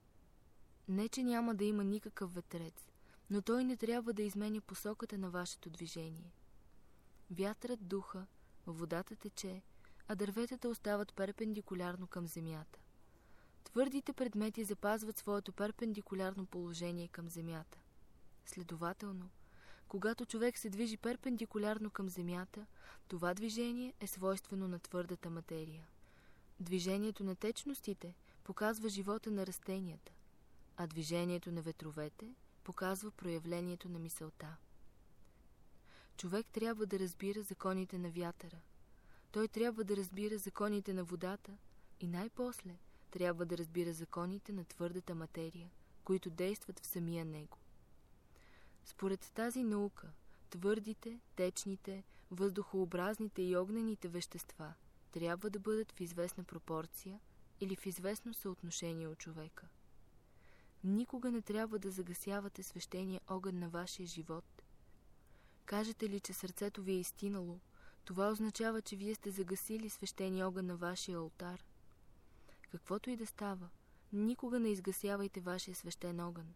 Не, 0.88 1.08
че 1.08 1.22
няма 1.22 1.54
да 1.54 1.64
има 1.64 1.84
никакъв 1.84 2.34
ветрец, 2.34 2.88
но 3.30 3.42
той 3.42 3.64
не 3.64 3.76
трябва 3.76 4.12
да 4.12 4.22
изменя 4.22 4.60
посоката 4.60 5.18
на 5.18 5.30
вашето 5.30 5.70
движение. 5.70 6.32
Вятърът 7.30 7.88
духа, 7.88 8.26
водата 8.66 9.16
тече, 9.16 9.62
а 10.08 10.14
дърветата 10.14 10.68
остават 10.68 11.14
перпендикулярно 11.14 12.06
към 12.06 12.26
земята. 12.26 12.78
Твърдите 13.64 14.12
предмети 14.12 14.64
запазват 14.64 15.18
своето 15.18 15.52
перпендикулярно 15.52 16.46
положение 16.46 17.08
към 17.08 17.28
земята. 17.28 17.78
Следователно, 18.46 19.30
когато 19.88 20.26
човек 20.26 20.58
се 20.58 20.70
движи 20.70 20.96
перпендикулярно 20.96 21.90
към 21.90 22.08
земята, 22.08 22.66
това 23.08 23.34
движение 23.34 23.94
е 24.00 24.06
свойствено 24.06 24.68
на 24.68 24.78
твърдата 24.78 25.30
материя. 25.30 25.86
Движението 26.60 27.24
на 27.24 27.36
течностите 27.36 28.14
показва 28.44 28.88
живота 28.88 29.30
на 29.30 29.46
растенията, 29.46 30.12
а 30.76 30.86
движението 30.86 31.52
на 31.52 31.62
ветровете 31.62 32.34
показва 32.64 33.10
проявлението 33.10 33.88
на 33.88 33.98
мисълта. 33.98 34.56
Човек 36.16 36.46
трябва 36.52 36.86
да 36.86 36.98
разбира 36.98 37.42
законите 37.42 37.98
на 37.98 38.10
вятъра. 38.10 38.56
Той 39.32 39.48
трябва 39.48 39.84
да 39.84 39.96
разбира 39.96 40.38
законите 40.38 40.94
на 40.94 41.04
водата 41.04 41.52
и 42.00 42.06
най-после 42.06 42.78
трябва 43.10 43.46
да 43.46 43.58
разбира 43.58 43.92
законите 43.92 44.52
на 44.52 44.64
твърдата 44.64 45.14
материя, 45.14 45.70
които 46.04 46.30
действат 46.30 46.80
в 46.80 46.86
самия 46.86 47.24
него. 47.24 47.58
Според 48.86 49.32
тази 49.34 49.64
наука, 49.64 50.08
твърдите, 50.50 51.20
течните, 51.36 52.04
въздухообразните 52.30 53.42
и 53.42 53.56
огнените 53.56 54.08
вещества 54.08 54.74
трябва 55.12 55.50
да 55.50 55.58
бъдат 55.58 55.92
в 55.92 56.00
известна 56.00 56.44
пропорция 56.44 57.20
или 57.60 57.76
в 57.76 57.86
известно 57.86 58.34
съотношение 58.34 59.08
от 59.08 59.18
човека. 59.18 59.68
Никога 60.84 61.30
не 61.30 61.42
трябва 61.42 61.78
да 61.78 61.90
загасявате 61.90 62.62
свещения 62.62 63.20
огън 63.28 63.58
на 63.58 63.68
вашия 63.68 64.06
живот. 64.06 64.62
Кажете 65.64 66.08
ли, 66.08 66.20
че 66.20 66.32
сърцето 66.32 66.82
ви 66.82 66.92
е 66.92 67.00
изтинало, 67.00 67.60
това 68.04 68.30
означава, 68.30 68.82
че 68.82 68.96
вие 68.96 69.14
сте 69.14 69.30
загасили 69.30 69.90
свещения 69.90 70.48
огън 70.48 70.66
на 70.66 70.76
вашия 70.76 71.18
алтар. 71.18 71.64
Каквото 72.70 73.10
и 73.10 73.16
да 73.16 73.26
става, 73.26 73.68
никога 74.12 74.60
не 74.60 74.68
изгасявайте 74.68 75.40
вашия 75.40 75.74
свещен 75.74 76.20
огън. 76.20 76.54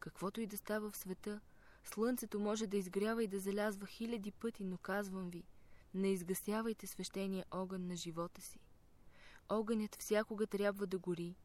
Каквото 0.00 0.40
и 0.40 0.46
да 0.46 0.56
става 0.56 0.90
в 0.90 0.96
света, 0.96 1.40
слънцето 1.84 2.40
може 2.40 2.66
да 2.66 2.76
изгрява 2.76 3.24
и 3.24 3.28
да 3.28 3.38
залязва 3.38 3.86
хиляди 3.86 4.30
пъти, 4.30 4.64
но 4.64 4.78
казвам 4.78 5.30
ви, 5.30 5.44
не 5.94 6.08
изгасявайте 6.08 6.86
свещения 6.86 7.44
огън 7.50 7.86
на 7.86 7.96
живота 7.96 8.40
си. 8.40 8.60
Огънят 9.48 9.94
всякога 9.94 10.46
трябва 10.46 10.86
да 10.86 10.98
гори, 10.98 11.36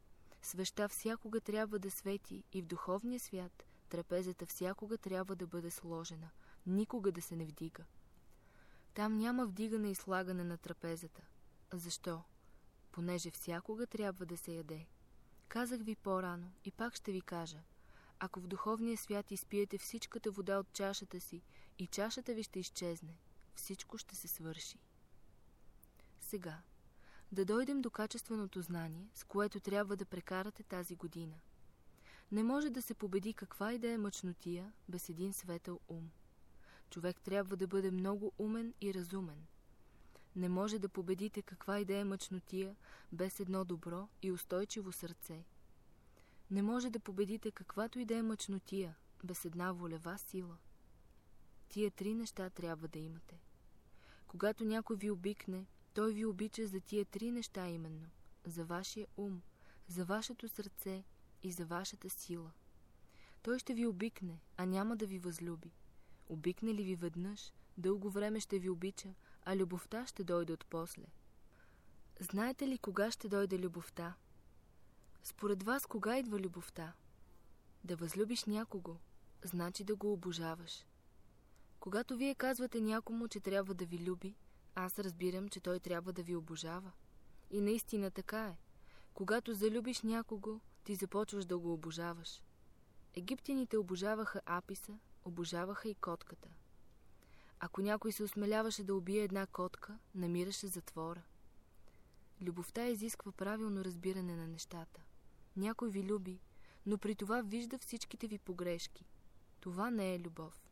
Свеща 0.46 0.88
всякога 0.88 1.40
трябва 1.40 1.78
да 1.78 1.90
свети 1.90 2.44
и 2.52 2.62
в 2.62 2.66
духовния 2.66 3.20
свят 3.20 3.64
трапезата 3.88 4.46
всякога 4.46 4.98
трябва 4.98 5.36
да 5.36 5.46
бъде 5.46 5.70
сложена, 5.70 6.30
никога 6.66 7.12
да 7.12 7.22
се 7.22 7.36
не 7.36 7.44
вдига. 7.44 7.84
Там 8.94 9.16
няма 9.16 9.46
вдигане 9.46 9.90
и 9.90 9.94
слагане 9.94 10.44
на 10.44 10.58
трапезата. 10.58 11.22
Защо? 11.72 12.22
Понеже 12.92 13.30
всякога 13.30 13.86
трябва 13.86 14.26
да 14.26 14.36
се 14.36 14.52
яде. 14.52 14.86
Казах 15.48 15.80
ви 15.80 15.96
по-рано 15.96 16.52
и 16.64 16.72
пак 16.72 16.94
ще 16.94 17.12
ви 17.12 17.20
кажа. 17.20 17.58
Ако 18.20 18.40
в 18.40 18.46
духовния 18.46 18.96
свят 18.96 19.30
изпиете 19.30 19.78
всичката 19.78 20.30
вода 20.30 20.58
от 20.58 20.72
чашата 20.72 21.20
си 21.20 21.42
и 21.78 21.86
чашата 21.86 22.34
ви 22.34 22.42
ще 22.42 22.58
изчезне, 22.58 23.18
всичко 23.54 23.98
ще 23.98 24.16
се 24.16 24.28
свърши. 24.28 24.78
Сега, 26.20 26.62
да 27.32 27.44
дойдем 27.44 27.82
до 27.82 27.90
качественото 27.90 28.62
знание, 28.62 29.08
с 29.14 29.24
което 29.24 29.60
трябва 29.60 29.96
да 29.96 30.04
прекарате 30.04 30.62
тази 30.62 30.96
година. 30.96 31.34
Не 32.32 32.42
може 32.42 32.70
да 32.70 32.82
се 32.82 32.94
победи 32.94 33.34
каква 33.34 33.72
и 33.72 33.78
да 33.78 33.90
е 33.90 33.98
мъчнотия 33.98 34.72
без 34.88 35.08
един 35.08 35.32
светъл 35.32 35.80
ум. 35.88 36.10
Човек 36.90 37.20
трябва 37.20 37.56
да 37.56 37.66
бъде 37.66 37.90
много 37.90 38.32
умен 38.38 38.74
и 38.80 38.94
разумен. 38.94 39.46
Не 40.36 40.48
може 40.48 40.78
да 40.78 40.88
победите 40.88 41.42
каква 41.42 41.80
и 41.80 41.84
да 41.84 41.96
е 41.96 42.04
мъчнотия 42.04 42.76
без 43.12 43.40
едно 43.40 43.64
добро 43.64 44.08
и 44.22 44.32
устойчиво 44.32 44.92
сърце. 44.92 45.44
Не 46.50 46.62
може 46.62 46.90
да 46.90 47.00
победите 47.00 47.50
каквато 47.50 47.98
и 47.98 48.04
да 48.04 48.16
е 48.16 48.22
мъчнотия 48.22 48.96
без 49.24 49.44
една 49.44 49.72
волева 49.72 50.18
сила. 50.18 50.56
Тия 51.68 51.90
три 51.90 52.14
неща 52.14 52.50
трябва 52.50 52.88
да 52.88 52.98
имате. 52.98 53.40
Когато 54.26 54.64
някой 54.64 54.96
ви 54.96 55.10
обикне, 55.10 55.66
той 55.94 56.12
ви 56.12 56.24
обича 56.24 56.66
за 56.66 56.80
тия 56.80 57.04
три 57.04 57.30
неща 57.30 57.68
именно. 57.68 58.08
За 58.44 58.64
вашия 58.64 59.06
ум, 59.16 59.42
за 59.88 60.04
вашето 60.04 60.48
сърце 60.48 61.04
и 61.42 61.52
за 61.52 61.66
вашата 61.66 62.10
сила. 62.10 62.52
Той 63.42 63.58
ще 63.58 63.74
ви 63.74 63.86
обикне, 63.86 64.40
а 64.56 64.66
няма 64.66 64.96
да 64.96 65.06
ви 65.06 65.18
възлюби. 65.18 65.72
Обикне 66.28 66.74
ли 66.74 66.84
ви 66.84 66.96
веднъж, 66.96 67.52
дълго 67.78 68.10
време 68.10 68.40
ще 68.40 68.58
ви 68.58 68.70
обича, 68.70 69.14
а 69.44 69.56
любовта 69.56 70.06
ще 70.06 70.24
дойде 70.24 70.52
от 70.52 70.66
после. 70.66 71.06
Знаете 72.20 72.68
ли 72.68 72.78
кога 72.78 73.10
ще 73.10 73.28
дойде 73.28 73.58
любовта? 73.58 74.14
Според 75.26 75.62
вас 75.62 75.86
кога 75.86 76.18
идва 76.18 76.38
любовта? 76.38 76.92
Да 77.84 77.96
възлюбиш 77.96 78.44
някого, 78.44 78.96
значи 79.42 79.84
да 79.84 79.96
го 79.96 80.12
обожаваш. 80.12 80.86
Когато 81.80 82.16
вие 82.16 82.34
казвате 82.34 82.80
някому, 82.80 83.28
че 83.28 83.40
трябва 83.40 83.74
да 83.74 83.86
ви 83.86 83.98
люби, 83.98 84.34
аз 84.74 84.98
разбирам, 84.98 85.48
че 85.48 85.60
той 85.60 85.80
трябва 85.80 86.12
да 86.12 86.22
ви 86.22 86.36
обожава. 86.36 86.92
И 87.50 87.60
наистина 87.60 88.10
така 88.10 88.46
е. 88.46 88.58
Когато 89.14 89.54
залюбиш 89.54 90.02
някого, 90.02 90.60
ти 90.84 90.94
започваш 90.94 91.44
да 91.44 91.58
го 91.58 91.72
обожаваш. 91.72 92.42
Египтяните 93.14 93.78
обожаваха 93.78 94.40
Аписа, 94.46 94.98
обожаваха 95.24 95.88
и 95.88 95.94
котката. 95.94 96.48
Ако 97.60 97.80
някой 97.82 98.12
се 98.12 98.22
осмеляваше 98.22 98.84
да 98.84 98.94
убие 98.94 99.22
една 99.22 99.46
котка, 99.46 99.98
намираше 100.14 100.66
затвора. 100.66 101.22
Любовта 102.40 102.86
изисква 102.86 103.32
правилно 103.32 103.84
разбиране 103.84 104.36
на 104.36 104.48
нещата. 104.48 105.05
Някой 105.56 105.90
ви 105.90 106.02
люби, 106.02 106.40
но 106.86 106.98
при 106.98 107.14
това 107.14 107.42
вижда 107.42 107.78
всичките 107.78 108.26
ви 108.26 108.38
погрешки. 108.38 109.04
Това 109.60 109.90
не 109.90 110.14
е 110.14 110.20
любов. 110.20 110.66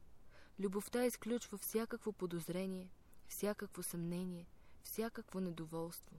Любовта 0.61 1.05
изключва 1.05 1.59
всякакво 1.59 2.13
подозрение, 2.13 2.91
всякакво 3.29 3.83
съмнение, 3.83 4.47
всякакво 4.83 5.41
недоволство. 5.41 6.17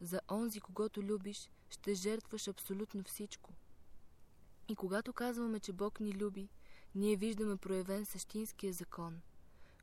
За 0.00 0.20
онзи, 0.30 0.60
когато 0.60 1.02
любиш, 1.02 1.50
ще 1.70 1.94
жертваш 1.94 2.48
абсолютно 2.48 3.04
всичко. 3.04 3.50
И 4.68 4.76
когато 4.76 5.12
казваме, 5.12 5.60
че 5.60 5.72
Бог 5.72 6.00
ни 6.00 6.12
люби, 6.12 6.48
ние 6.94 7.16
виждаме 7.16 7.56
проявен 7.56 8.06
същинския 8.06 8.72
закон. 8.72 9.20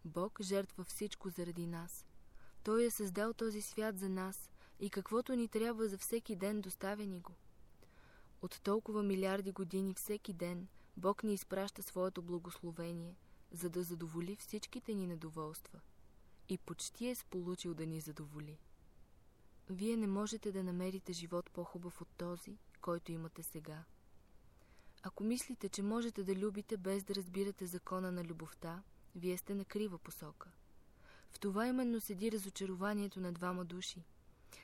Бог 0.05 0.41
жертва 0.41 0.83
всичко 0.83 1.29
заради 1.29 1.67
нас. 1.67 2.05
Той 2.63 2.85
е 2.85 2.91
създал 2.91 3.33
този 3.33 3.61
свят 3.61 3.99
за 3.99 4.09
нас 4.09 4.49
и 4.79 4.89
каквото 4.89 5.35
ни 5.35 5.47
трябва 5.47 5.87
за 5.87 5.97
всеки 5.97 6.35
ден 6.35 6.61
доставя 6.61 7.05
ни 7.05 7.19
го. 7.19 7.35
От 8.41 8.61
толкова 8.63 9.03
милиарди 9.03 9.51
години 9.51 9.93
всеки 9.93 10.33
ден 10.33 10.67
Бог 10.97 11.23
ни 11.23 11.33
изпраща 11.33 11.83
своето 11.83 12.21
благословение, 12.21 13.15
за 13.51 13.69
да 13.69 13.83
задоволи 13.83 14.35
всичките 14.35 14.93
ни 14.93 15.07
недоволства. 15.07 15.79
И 16.49 16.57
почти 16.57 17.07
е 17.07 17.15
сполучил 17.15 17.73
да 17.73 17.85
ни 17.85 17.99
задоволи. 17.99 18.57
Вие 19.69 19.97
не 19.97 20.07
можете 20.07 20.51
да 20.51 20.63
намерите 20.63 21.13
живот 21.13 21.51
по-хубав 21.51 22.01
от 22.01 22.07
този, 22.17 22.57
който 22.81 23.11
имате 23.11 23.43
сега. 23.43 23.83
Ако 25.03 25.23
мислите, 25.23 25.69
че 25.69 25.83
можете 25.83 26.23
да 26.23 26.35
любите 26.35 26.77
без 26.77 27.03
да 27.03 27.15
разбирате 27.15 27.65
закона 27.65 28.11
на 28.11 28.23
любовта, 28.23 28.83
вие 29.15 29.37
сте 29.37 29.55
на 29.55 29.65
крива 29.65 29.97
посока. 29.97 30.49
В 31.31 31.39
това 31.39 31.67
именно 31.67 32.01
седи 32.01 32.31
разочарованието 32.31 33.19
на 33.19 33.31
двама 33.31 33.65
души. 33.65 34.05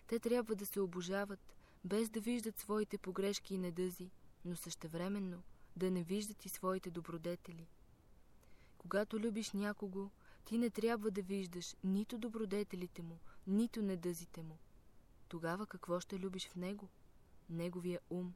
Те 0.08 0.20
трябва 0.20 0.56
да 0.56 0.66
се 0.66 0.80
обожават, 0.80 1.56
без 1.86 2.10
да 2.10 2.20
виждат 2.20 2.60
своите 2.60 2.98
погрешки 2.98 3.56
и 3.56 3.58
недъзи, 3.58 4.12
но 4.46 4.56
същевременно 4.56 5.44
да 5.76 5.92
не 5.92 6.04
виждат 6.04 6.46
и 6.46 6.50
своите 6.50 6.92
добродетели. 6.92 7.68
Когато 8.78 9.20
любиш 9.20 9.52
някого, 9.52 10.10
ти 10.46 10.58
не 10.58 10.70
трябва 10.70 11.12
да 11.12 11.22
виждаш 11.22 11.76
нито 11.84 12.18
добродетелите 12.18 13.02
му, 13.02 13.20
нито 13.48 13.82
недъзите 13.82 14.44
му. 14.44 14.58
Тогава 15.28 15.66
какво 15.66 16.00
ще 16.00 16.20
любиш 16.20 16.48
в 16.48 16.56
него? 16.56 16.90
Неговия 17.50 18.00
ум, 18.10 18.34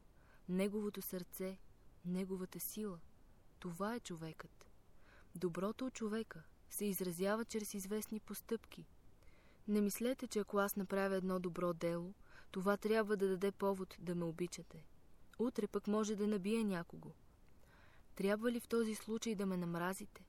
неговото 0.48 1.02
сърце, 1.02 1.58
неговата 2.04 2.60
сила. 2.60 2.98
Това 3.58 3.94
е 3.94 4.00
човекът. 4.00 4.70
Доброто 5.34 5.86
от 5.86 5.94
човека 5.94 6.42
се 6.70 6.84
изразява 6.84 7.44
чрез 7.44 7.74
известни 7.74 8.20
постъпки. 8.20 8.86
Не 9.68 9.80
мислете, 9.80 10.26
че 10.26 10.38
ако 10.38 10.58
аз 10.58 10.76
направя 10.76 11.16
едно 11.16 11.38
добро 11.38 11.72
дело, 11.72 12.14
това 12.50 12.76
трябва 12.76 13.16
да 13.16 13.28
даде 13.28 13.52
повод 13.52 13.96
да 13.98 14.14
ме 14.14 14.24
обичате. 14.24 14.84
Утре 15.38 15.66
пък 15.66 15.86
може 15.86 16.16
да 16.16 16.26
набие 16.26 16.64
някого. 16.64 17.12
Трябва 18.14 18.52
ли 18.52 18.60
в 18.60 18.68
този 18.68 18.94
случай 18.94 19.34
да 19.34 19.46
ме 19.46 19.56
намразите? 19.56 20.24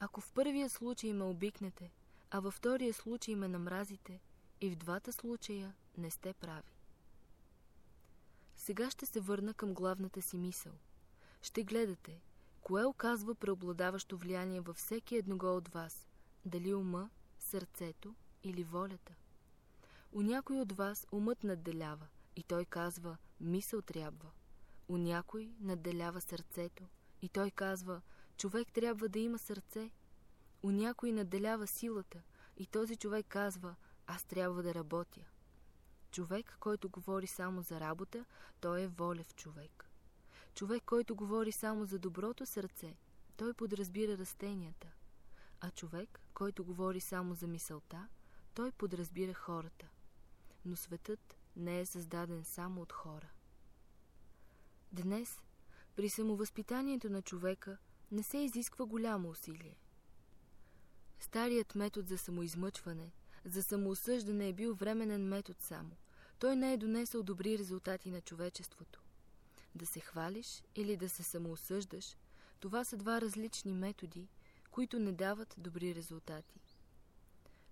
Ако 0.00 0.20
в 0.20 0.32
първия 0.32 0.70
случай 0.70 1.12
ме 1.12 1.24
обикнете, 1.24 1.92
а 2.30 2.40
във 2.40 2.54
втория 2.54 2.94
случай 2.94 3.36
ме 3.36 3.48
намразите, 3.48 4.20
и 4.60 4.70
в 4.70 4.76
двата 4.76 5.12
случая 5.12 5.74
не 5.98 6.10
сте 6.10 6.34
прави. 6.34 6.76
Сега 8.56 8.90
ще 8.90 9.06
се 9.06 9.20
върна 9.20 9.54
към 9.54 9.74
главната 9.74 10.22
си 10.22 10.38
мисъл. 10.38 10.72
Ще 11.42 11.64
гледате, 11.64 12.20
кое 12.60 12.84
оказва 12.84 13.34
преобладаващо 13.34 14.16
влияние 14.16 14.60
във 14.60 14.76
всеки 14.76 15.16
едного 15.16 15.56
от 15.56 15.68
вас, 15.68 16.06
дали 16.44 16.74
ума, 16.74 17.10
сърцето 17.38 18.14
или 18.42 18.64
волята. 18.64 19.14
У 20.16 20.22
някой 20.22 20.60
от 20.60 20.72
вас 20.72 21.06
умът 21.12 21.44
надделява 21.44 22.06
и 22.36 22.42
той 22.42 22.64
казва 22.64 23.16
«мисъл 23.40 23.82
трябва». 23.82 24.30
У 24.88 24.96
някой 24.96 25.54
надделява 25.60 26.20
сърцето 26.20 26.84
и 27.22 27.28
той 27.28 27.50
казва 27.50 28.02
«човек 28.36 28.72
трябва 28.72 29.08
да 29.08 29.18
има 29.18 29.38
сърце». 29.38 29.90
У 30.62 30.70
някой 30.70 31.12
надделява 31.12 31.66
силата 31.66 32.22
и 32.56 32.66
този 32.66 32.96
човек 32.96 33.26
казва 33.28 33.74
«аз 34.06 34.24
трябва 34.24 34.62
да 34.62 34.74
работя». 34.74 35.20
Човек, 36.10 36.56
който 36.60 36.88
говори 36.88 37.26
само 37.26 37.62
за 37.62 37.80
работа, 37.80 38.24
той 38.60 38.82
е 38.82 38.88
волев 38.88 39.34
човек. 39.34 39.90
Човек, 40.54 40.82
който 40.86 41.16
говори 41.16 41.52
само 41.52 41.84
за 41.84 41.98
доброто 41.98 42.46
сърце, 42.46 42.96
той 43.36 43.54
подразбира 43.54 44.18
растенията. 44.18 44.88
А 45.60 45.70
човек, 45.70 46.20
който 46.34 46.64
говори 46.64 47.00
само 47.00 47.34
за 47.34 47.46
мисълта, 47.46 48.08
той 48.54 48.72
подразбира 48.72 49.34
хората. 49.34 49.88
Но 50.66 50.76
светът 50.76 51.36
не 51.56 51.80
е 51.80 51.86
създаден 51.86 52.44
само 52.44 52.80
от 52.82 52.92
хора. 52.92 53.28
Днес, 54.92 55.42
при 55.96 56.08
самовъзпитанието 56.08 57.10
на 57.10 57.22
човека, 57.22 57.78
не 58.12 58.22
се 58.22 58.38
изисква 58.38 58.86
голямо 58.86 59.28
усилие. 59.28 59.76
Старият 61.18 61.74
метод 61.74 62.08
за 62.08 62.18
самоизмъчване, 62.18 63.12
за 63.44 63.62
самоосъждане 63.62 64.48
е 64.48 64.52
бил 64.52 64.74
временен 64.74 65.28
метод 65.28 65.58
само. 65.60 65.96
Той 66.38 66.56
не 66.56 66.72
е 66.72 66.76
донесъл 66.76 67.22
добри 67.22 67.58
резултати 67.58 68.10
на 68.10 68.20
човечеството. 68.20 69.02
Да 69.74 69.86
се 69.86 70.00
хвалиш 70.00 70.62
или 70.74 70.96
да 70.96 71.08
се 71.08 71.22
самоосъждаш, 71.22 72.16
това 72.60 72.84
са 72.84 72.96
два 72.96 73.20
различни 73.20 73.72
методи, 73.72 74.28
които 74.70 74.98
не 74.98 75.12
дават 75.12 75.54
добри 75.58 75.94
резултати. 75.94 76.60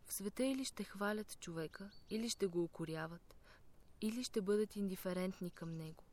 В 0.06 0.12
света 0.12 0.44
или 0.44 0.64
ще 0.64 0.84
хвалят 0.84 1.40
човека, 1.40 1.90
или 2.10 2.28
ще 2.28 2.46
го 2.46 2.64
укоряват, 2.64 3.34
или 4.00 4.24
ще 4.24 4.40
бъдат 4.40 4.76
индиферентни 4.76 5.50
към 5.50 5.76
него. 5.76 6.04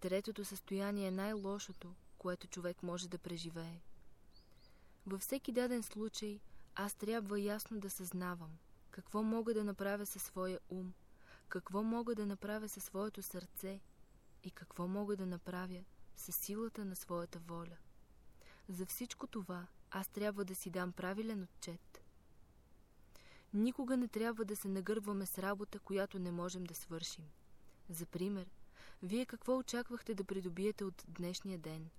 Третото 0.00 0.44
състояние 0.44 1.06
е 1.06 1.10
най-лошото, 1.10 1.94
което 2.18 2.46
човек 2.46 2.82
може 2.82 3.08
да 3.08 3.18
преживее. 3.18 3.80
Във 5.06 5.20
всеки 5.20 5.52
даден 5.52 5.82
случай 5.82 6.40
аз 6.74 6.94
трябва 6.94 7.40
ясно 7.40 7.80
да 7.80 7.90
съзнавам 7.90 8.58
какво 8.90 9.22
мога 9.22 9.54
да 9.54 9.64
направя 9.64 10.06
със 10.06 10.22
своя 10.22 10.58
ум, 10.68 10.92
какво 11.48 11.82
мога 11.82 12.14
да 12.14 12.26
направя 12.26 12.68
със 12.68 12.84
своето 12.84 13.22
сърце 13.22 13.80
и 14.44 14.50
какво 14.50 14.86
мога 14.88 15.16
да 15.16 15.26
направя 15.26 15.84
със 16.16 16.36
силата 16.36 16.84
на 16.84 16.96
своята 16.96 17.38
воля. 17.38 17.76
За 18.68 18.86
всичко 18.86 19.26
това 19.26 19.66
аз 19.90 20.08
трябва 20.08 20.44
да 20.44 20.54
си 20.54 20.70
дам 20.70 20.92
правилен 20.92 21.42
отчет. 21.42 21.91
Никога 23.54 23.96
не 23.96 24.08
трябва 24.08 24.44
да 24.44 24.56
се 24.56 24.68
нагърваме 24.68 25.26
с 25.26 25.38
работа, 25.38 25.78
която 25.78 26.18
не 26.18 26.32
можем 26.32 26.64
да 26.64 26.74
свършим. 26.74 27.24
За 27.88 28.06
пример, 28.06 28.50
вие 29.02 29.26
какво 29.26 29.58
очаквахте 29.58 30.14
да 30.14 30.24
придобиете 30.24 30.84
от 30.84 31.04
днешния 31.08 31.58
ден? 31.58 31.90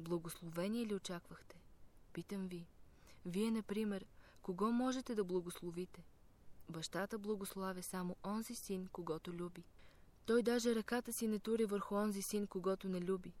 Благословение 0.00 0.86
ли 0.86 0.94
очаквахте? 0.94 1.60
Питам 2.12 2.48
ви. 2.48 2.66
Вие, 3.26 3.50
например, 3.50 4.06
кого 4.42 4.72
можете 4.72 5.14
да 5.14 5.24
благословите? 5.24 6.04
Бащата 6.70 7.18
благославя 7.18 7.82
само 7.82 8.16
онзи 8.24 8.54
син, 8.54 8.88
когато 8.92 9.34
люби. 9.34 9.64
Той 10.26 10.42
даже 10.42 10.74
ръката 10.74 11.12
си 11.12 11.28
не 11.28 11.38
тури 11.38 11.64
върху 11.64 11.94
онзи 11.94 12.22
син, 12.22 12.46
когато 12.46 12.88
не 12.88 13.00
люби. 13.00 13.34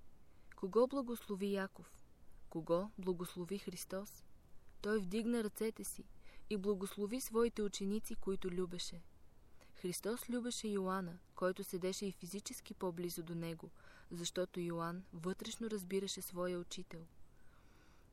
Кого 0.56 0.86
благослови 0.86 1.52
Яков? 1.52 1.98
Кого 2.50 2.90
благослови 2.98 3.58
Христос? 3.58 4.24
Той 4.82 4.98
вдигна 4.98 5.44
ръцете 5.44 5.84
си 5.84 6.04
и 6.50 6.56
благослови 6.56 7.20
своите 7.20 7.62
ученици, 7.62 8.14
които 8.14 8.50
любеше. 8.50 9.02
Христос 9.74 10.30
любеше 10.30 10.68
Йоанна, 10.68 11.18
който 11.34 11.64
седеше 11.64 12.06
и 12.06 12.12
физически 12.12 12.74
по-близо 12.74 13.22
до 13.22 13.34
него, 13.34 13.70
защото 14.10 14.60
Йоанн 14.60 15.02
вътрешно 15.12 15.70
разбираше 15.70 16.22
своя 16.22 16.58
учител. 16.58 17.06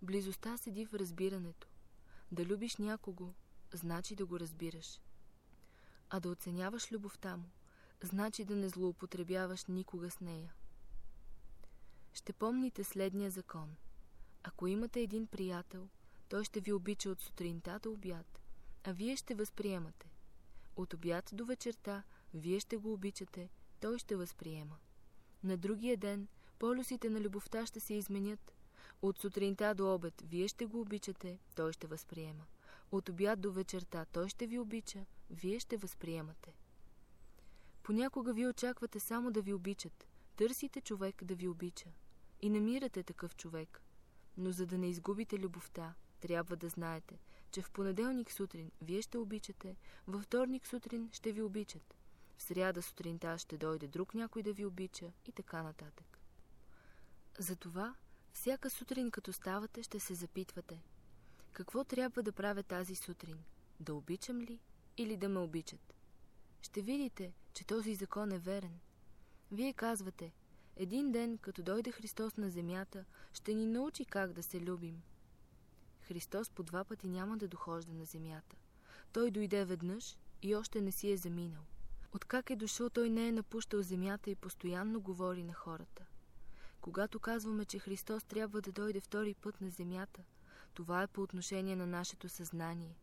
Близостта 0.02 0.58
седи 0.58 0.86
в 0.86 0.93
разбирането. 0.93 1.67
Да 2.32 2.45
любиш 2.45 2.78
някого, 2.78 3.34
значи 3.74 4.15
да 4.15 4.26
го 4.26 4.39
разбираш. 4.39 5.02
А 6.10 6.19
да 6.19 6.30
оценяваш 6.30 6.91
любовта 6.91 7.38
му, 7.38 7.50
значи 8.02 8.45
да 8.45 8.56
не 8.56 8.69
злоупотребяваш 8.69 9.65
никога 9.65 10.12
с 10.12 10.19
нея. 10.19 10.54
Ще 12.13 12.34
помните 12.34 12.84
следния 12.84 13.32
закон. 13.32 13.76
Ако 14.43 14.67
имате 14.67 15.00
един 15.00 15.28
приятел, 15.28 15.88
той 16.29 16.43
ще 16.43 16.59
ви 16.59 16.73
обича 16.73 17.09
от 17.09 17.21
сутринта 17.21 17.79
до 17.83 17.91
обяд, 17.91 18.39
а 18.83 18.93
вие 18.93 19.15
ще 19.15 19.35
възприемате. 19.35 20.11
От 20.75 20.93
обяд 20.93 21.29
до 21.33 21.45
вечерта 21.45 22.03
вие 22.33 22.59
ще 22.59 22.77
го 22.77 22.93
обичате, 22.93 23.49
той 23.79 23.99
ще 23.99 24.15
възприема. 24.15 24.77
На 25.43 25.57
другия 25.57 25.97
ден 25.97 26.27
полюсите 26.59 27.09
на 27.09 27.21
любовта 27.21 27.65
ще 27.65 27.79
се 27.79 27.93
изменят. 27.93 28.53
От 29.01 29.17
сутринта 29.17 29.75
до 29.75 29.93
обед 29.93 30.23
вие 30.25 30.47
ще 30.47 30.65
го 30.65 30.81
обичате, 30.81 31.39
той 31.55 31.73
ще 31.73 31.88
възприема. 31.88 32.45
От 32.91 33.09
обяд 33.09 33.41
до 33.41 33.51
вечерта 33.51 34.05
той 34.05 34.29
ще 34.29 34.47
ви 34.47 34.59
обича, 34.59 35.05
вие 35.29 35.59
ще 35.59 35.77
възприемате. 35.77 36.53
Понякога 37.83 38.33
ви 38.33 38.47
очаквате 38.47 38.99
само 38.99 39.31
да 39.31 39.41
ви 39.41 39.53
обичат. 39.53 40.07
Търсите 40.35 40.81
човек 40.81 41.23
да 41.23 41.35
ви 41.35 41.47
обича. 41.47 41.89
И 42.41 42.49
намирате 42.49 43.03
такъв 43.03 43.35
човек. 43.35 43.81
Но 44.38 44.51
за 44.51 44.65
да 44.65 44.77
не 44.77 44.89
изгубите 44.89 45.39
любовта, 45.39 45.93
Трябва 46.19 46.56
да 46.56 46.69
знаете, 46.69 47.19
че 47.51 47.62
в 47.62 47.71
понеделник 47.71 48.32
сутрин 48.32 48.71
вие 48.82 49.01
ще 49.01 49.17
обичате, 49.17 49.75
във 50.08 50.23
вторник 50.23 50.67
сутрин 50.67 51.10
ще 51.12 51.32
ви 51.32 51.41
обичат, 51.41 51.95
в 52.38 52.43
сряда 52.43 52.82
сутринта 52.82 53.38
ще 53.38 53.58
дойде 53.58 53.88
друг 53.88 54.13
някой 54.13 54.43
да 54.43 54.54
ви 54.54 54.65
обича 54.65 55.12
и 55.25 55.32
така 55.32 55.63
нататък. 55.63 56.19
Затова 57.39 57.95
всяка 58.34 58.69
сутрин 58.69 59.12
като 59.12 59.34
ставате 59.34 59.84
ще 59.84 59.99
се 59.99 60.13
запитвате– 60.13 60.82
какво 61.56 61.84
трябва 61.84 62.23
да 62.23 62.32
правя 62.32 62.63
тази 62.63 62.95
сутрин? 62.95 63.38
Да 63.80 63.93
обичам 63.93 64.41
ли 64.41 64.60
или 64.97 65.17
да 65.17 65.30
ме 65.30 65.39
обичат? 65.39 65.93
Ще 66.62 66.82
видите, 66.82 67.34
че 67.54 67.67
този 67.67 67.95
закон 67.95 68.32
е 68.32 68.39
верен. 68.39 68.80
Вие 69.51 69.73
казвате, 69.73 70.32
един 70.75 71.12
ден, 71.12 71.38
като 71.38 71.63
дойде 71.63 71.91
Христос 71.91 72.38
на 72.38 72.49
земята, 72.49 73.06
ще 73.34 73.54
ни 73.54 73.65
научи 73.65 74.06
как 74.06 74.34
да 74.34 74.43
се 74.43 74.62
любим. 74.62 75.01
Христос 76.08 76.50
по 76.50 76.63
два 76.63 76.84
пъти 76.84 77.08
няма 77.08 77.38
да 77.38 77.48
дохожда 77.48 77.94
на 77.94 78.06
земята. 78.06 78.56
Той 79.13 79.32
дойде 79.32 79.65
веднъж 79.65 80.18
и 80.41 80.56
още 80.56 80.82
не 80.82 80.91
си 80.91 81.12
е 81.12 81.18
заминал. 81.18 81.63
Откак 82.13 82.50
е 82.50 82.56
дошъл, 82.56 82.89
той 82.89 83.10
не 83.10 83.28
е 83.28 83.32
напущал 83.32 83.82
земята 83.82 84.30
и 84.30 84.36
постоянно 84.36 85.02
говори 85.02 85.44
на 85.44 85.54
хората. 85.54 86.06
Когато 86.82 87.20
казваме, 87.20 87.65
че 87.65 87.80
Христос 87.80 88.24
трябва 88.24 88.62
да 88.62 88.72
дойде 88.72 89.00
втори 89.00 89.34
път 89.34 89.62
на 89.62 89.70
земята– 89.70 90.24
това 90.76 91.04
е 91.04 91.08
по 91.08 91.22
отношение 91.22 91.76
на 91.76 91.88
нашето 91.88 92.30
съзнание. 92.30 92.98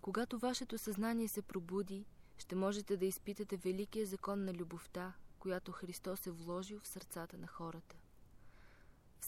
Когато 0.00 0.38
вашето 0.38 0.78
съзнание 0.78 1.28
се 1.28 1.42
пробуди, 1.42 2.06
ще 2.38 2.54
можете 2.54 2.96
да 2.96 3.06
изпитате 3.06 3.56
великия 3.56 4.06
закон 4.06 4.44
на 4.44 4.54
любовта, 4.54 5.12
която 5.38 5.72
Христос 5.72 6.26
е 6.26 6.30
вложил 6.30 6.80
в 6.80 6.88
сърцата 6.88 7.38
на 7.38 7.46
хората. 7.46 7.96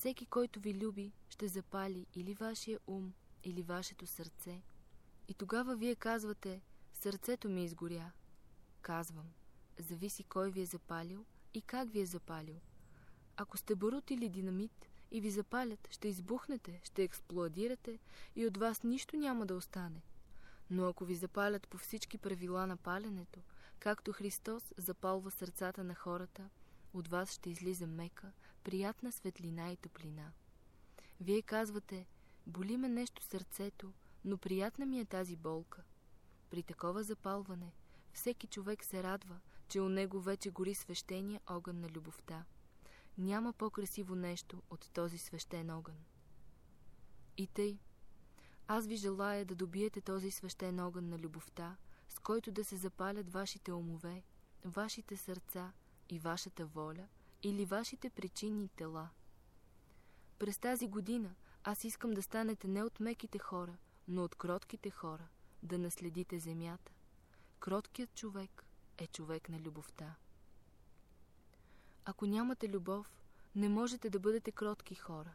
Всеки, 0.00 0.26
който 0.26 0.60
ви 0.60 0.74
люби, 0.74 1.12
ще 1.28 1.48
запали 1.48 2.06
или 2.14 2.34
вашия 2.34 2.78
ум, 2.86 3.12
или 3.44 3.62
вашето 3.62 4.06
сърце. 4.06 4.62
И 5.28 5.34
тогава 5.34 5.76
вие 5.76 5.94
казвате, 5.94 6.62
сърцето 6.92 7.48
ми 7.48 7.64
изгоря. 7.64 8.12
Казвам, 8.82 9.26
зависи 9.78 10.24
кой 10.24 10.50
ви 10.50 10.60
е 10.60 10.66
запалил 10.66 11.24
и 11.54 11.62
как 11.62 11.90
ви 11.90 12.00
е 12.00 12.06
запалил. 12.06 12.60
Ако 13.36 13.56
сте 13.56 13.74
барут 13.74 14.10
или 14.10 14.28
динамит, 14.28 14.88
и 15.10 15.20
ви 15.20 15.30
запалят, 15.30 15.88
ще 15.90 16.08
избухнете, 16.08 16.80
ще 16.84 17.02
експлоадирате 17.02 17.98
и 18.36 18.46
от 18.46 18.56
вас 18.56 18.82
нищо 18.82 19.16
няма 19.16 19.46
да 19.46 19.54
остане. 19.54 20.02
Но 20.70 20.88
ако 20.88 21.04
ви 21.04 21.14
запалят 21.14 21.68
по 21.68 21.78
всички 21.78 22.18
правила 22.18 22.66
на 22.66 22.76
паленето, 22.76 23.40
както 23.78 24.12
Христос 24.12 24.72
запалва 24.76 25.30
сърцата 25.30 25.84
на 25.84 25.94
хората, 25.94 26.48
от 26.94 27.08
вас 27.08 27.32
ще 27.32 27.50
излиза 27.50 27.86
мека, 27.86 28.32
приятна 28.64 29.12
светлина 29.12 29.72
и 29.72 29.76
топлина. 29.76 30.32
Вие 31.20 31.42
казвате, 31.42 32.06
боли 32.46 32.76
ме 32.76 32.88
нещо 32.88 33.22
сърцето, 33.22 33.92
но 34.24 34.38
приятна 34.38 34.86
ми 34.86 35.00
е 35.00 35.04
тази 35.04 35.36
болка. 35.36 35.82
При 36.50 36.62
такова 36.62 37.02
запалване, 37.02 37.72
всеки 38.12 38.46
човек 38.46 38.84
се 38.84 39.02
радва, 39.02 39.40
че 39.68 39.80
у 39.80 39.88
него 39.88 40.20
вече 40.20 40.50
гори 40.50 40.74
свещения 40.74 41.40
огън 41.46 41.80
на 41.80 41.88
любовта. 41.88 42.44
Няма 43.18 43.52
по-красиво 43.52 44.14
нещо 44.14 44.62
от 44.70 44.90
този 44.92 45.18
свещен 45.18 45.70
огън. 45.70 45.96
И 47.36 47.46
тъй, 47.46 47.78
аз 48.66 48.86
ви 48.86 48.96
желая 48.96 49.44
да 49.44 49.54
добиете 49.54 50.00
този 50.00 50.30
свещен 50.30 50.80
огън 50.80 51.08
на 51.08 51.18
любовта, 51.18 51.76
с 52.08 52.18
който 52.18 52.52
да 52.52 52.64
се 52.64 52.76
запалят 52.76 53.30
вашите 53.30 53.72
умове, 53.72 54.22
вашите 54.64 55.16
сърца 55.16 55.72
и 56.08 56.18
вашата 56.18 56.66
воля 56.66 57.08
или 57.42 57.64
вашите 57.64 58.10
причинни 58.10 58.68
тела. 58.68 59.08
През 60.38 60.58
тази 60.58 60.88
година 60.88 61.34
аз 61.64 61.84
искам 61.84 62.10
да 62.10 62.22
станете 62.22 62.68
не 62.68 62.82
от 62.82 63.00
меките 63.00 63.38
хора, 63.38 63.76
но 64.08 64.24
от 64.24 64.34
кротките 64.34 64.90
хора, 64.90 65.28
да 65.62 65.78
наследите 65.78 66.38
земята. 66.38 66.92
Кроткият 67.58 68.14
човек 68.14 68.64
е 68.98 69.06
човек 69.06 69.48
на 69.48 69.60
любовта. 69.60 70.14
Ако 72.04 72.26
нямате 72.26 72.68
любов, 72.68 73.22
не 73.54 73.68
можете 73.68 74.10
да 74.10 74.20
бъдете 74.20 74.52
кротки 74.52 74.94
хора. 74.94 75.34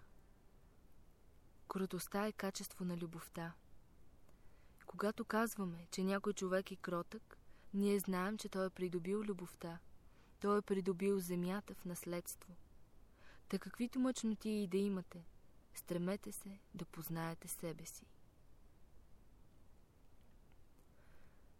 Кротостта 1.68 2.28
е 2.28 2.32
качество 2.32 2.86
на 2.86 2.98
любовта. 2.98 3.54
Когато 4.86 5.26
казваме, 5.26 5.88
че 5.92 6.04
някой 6.04 6.34
човек 6.34 6.72
е 6.72 6.76
кротък, 6.76 7.38
ние 7.74 8.00
знаем, 8.00 8.38
че 8.38 8.50
той 8.50 8.66
е 8.66 8.70
придобил 8.70 9.22
любовта. 9.22 9.80
Той 10.46 10.58
е 10.58 10.62
придобил 10.62 11.20
земята 11.20 11.76
в 11.76 11.86
наследство. 11.86 12.56
Та 13.50 13.60
каквито 13.60 14.00
мъчноти 14.00 14.50
и 14.50 14.68
да 14.68 14.78
имате, 14.78 15.26
стремете 15.74 16.32
се 16.32 16.60
да 16.74 16.86
познаете 16.86 17.48
себе 17.48 17.86
си. 17.86 18.06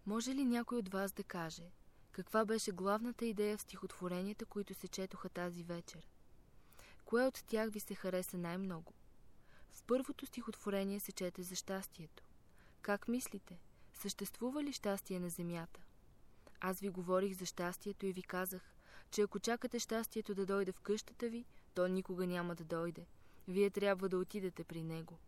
Може 0.06 0.36
ли 0.36 0.46
някой 0.46 0.78
от 0.78 0.90
вас 0.90 1.12
да 1.12 1.24
каже, 1.24 1.72
каква 2.12 2.46
беше 2.46 2.72
главната 2.72 3.26
идея 3.26 3.58
в 3.58 3.62
стихотворенията, 3.62 4.46
които 4.46 4.74
се 4.74 4.88
четоха 4.88 5.30
тази 5.30 5.64
вечер? 5.64 6.08
Кое 7.06 7.28
от 7.28 7.44
тях 7.48 7.70
ви 7.70 7.80
се 7.80 7.96
хареса 7.96 8.38
най-много? 8.38 8.94
В 9.72 9.84
първото 9.84 10.26
стихотворение 10.26 11.00
се 11.00 11.12
чете 11.12 11.44
за 11.44 11.56
щастието. 11.56 12.24
Как 12.82 13.08
мислите? 13.08 13.60
Съществува 13.94 14.64
ли 14.64 14.74
щастие 14.74 15.20
на 15.20 15.30
земята? 15.30 15.82
Аз 16.60 16.80
ви 16.80 16.90
говорих 16.90 17.38
за 17.38 17.46
щастието 17.46 18.06
и 18.06 18.14
ви 18.14 18.24
казах, 18.24 18.75
че 19.16 19.22
ако 19.22 19.40
чакате 19.40 19.80
щастието 19.80 20.36
да 20.36 20.46
дойде 20.46 20.72
в 20.72 20.82
къщата 20.82 21.30
ви, 21.30 21.46
то 21.74 21.88
никога 21.88 22.28
няма 22.28 22.56
да 22.56 22.64
дойде. 22.64 23.06
Вие 23.48 23.70
трябва 23.70 24.10
да 24.10 24.18
отидете 24.18 24.64
при 24.64 24.84
него. 24.84 25.20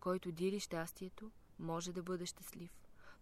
Който 0.00 0.32
дири 0.32 0.60
щастието, 0.60 1.30
може 1.58 1.92
да 1.92 2.02
бъде 2.02 2.26
щастлив. 2.26 2.70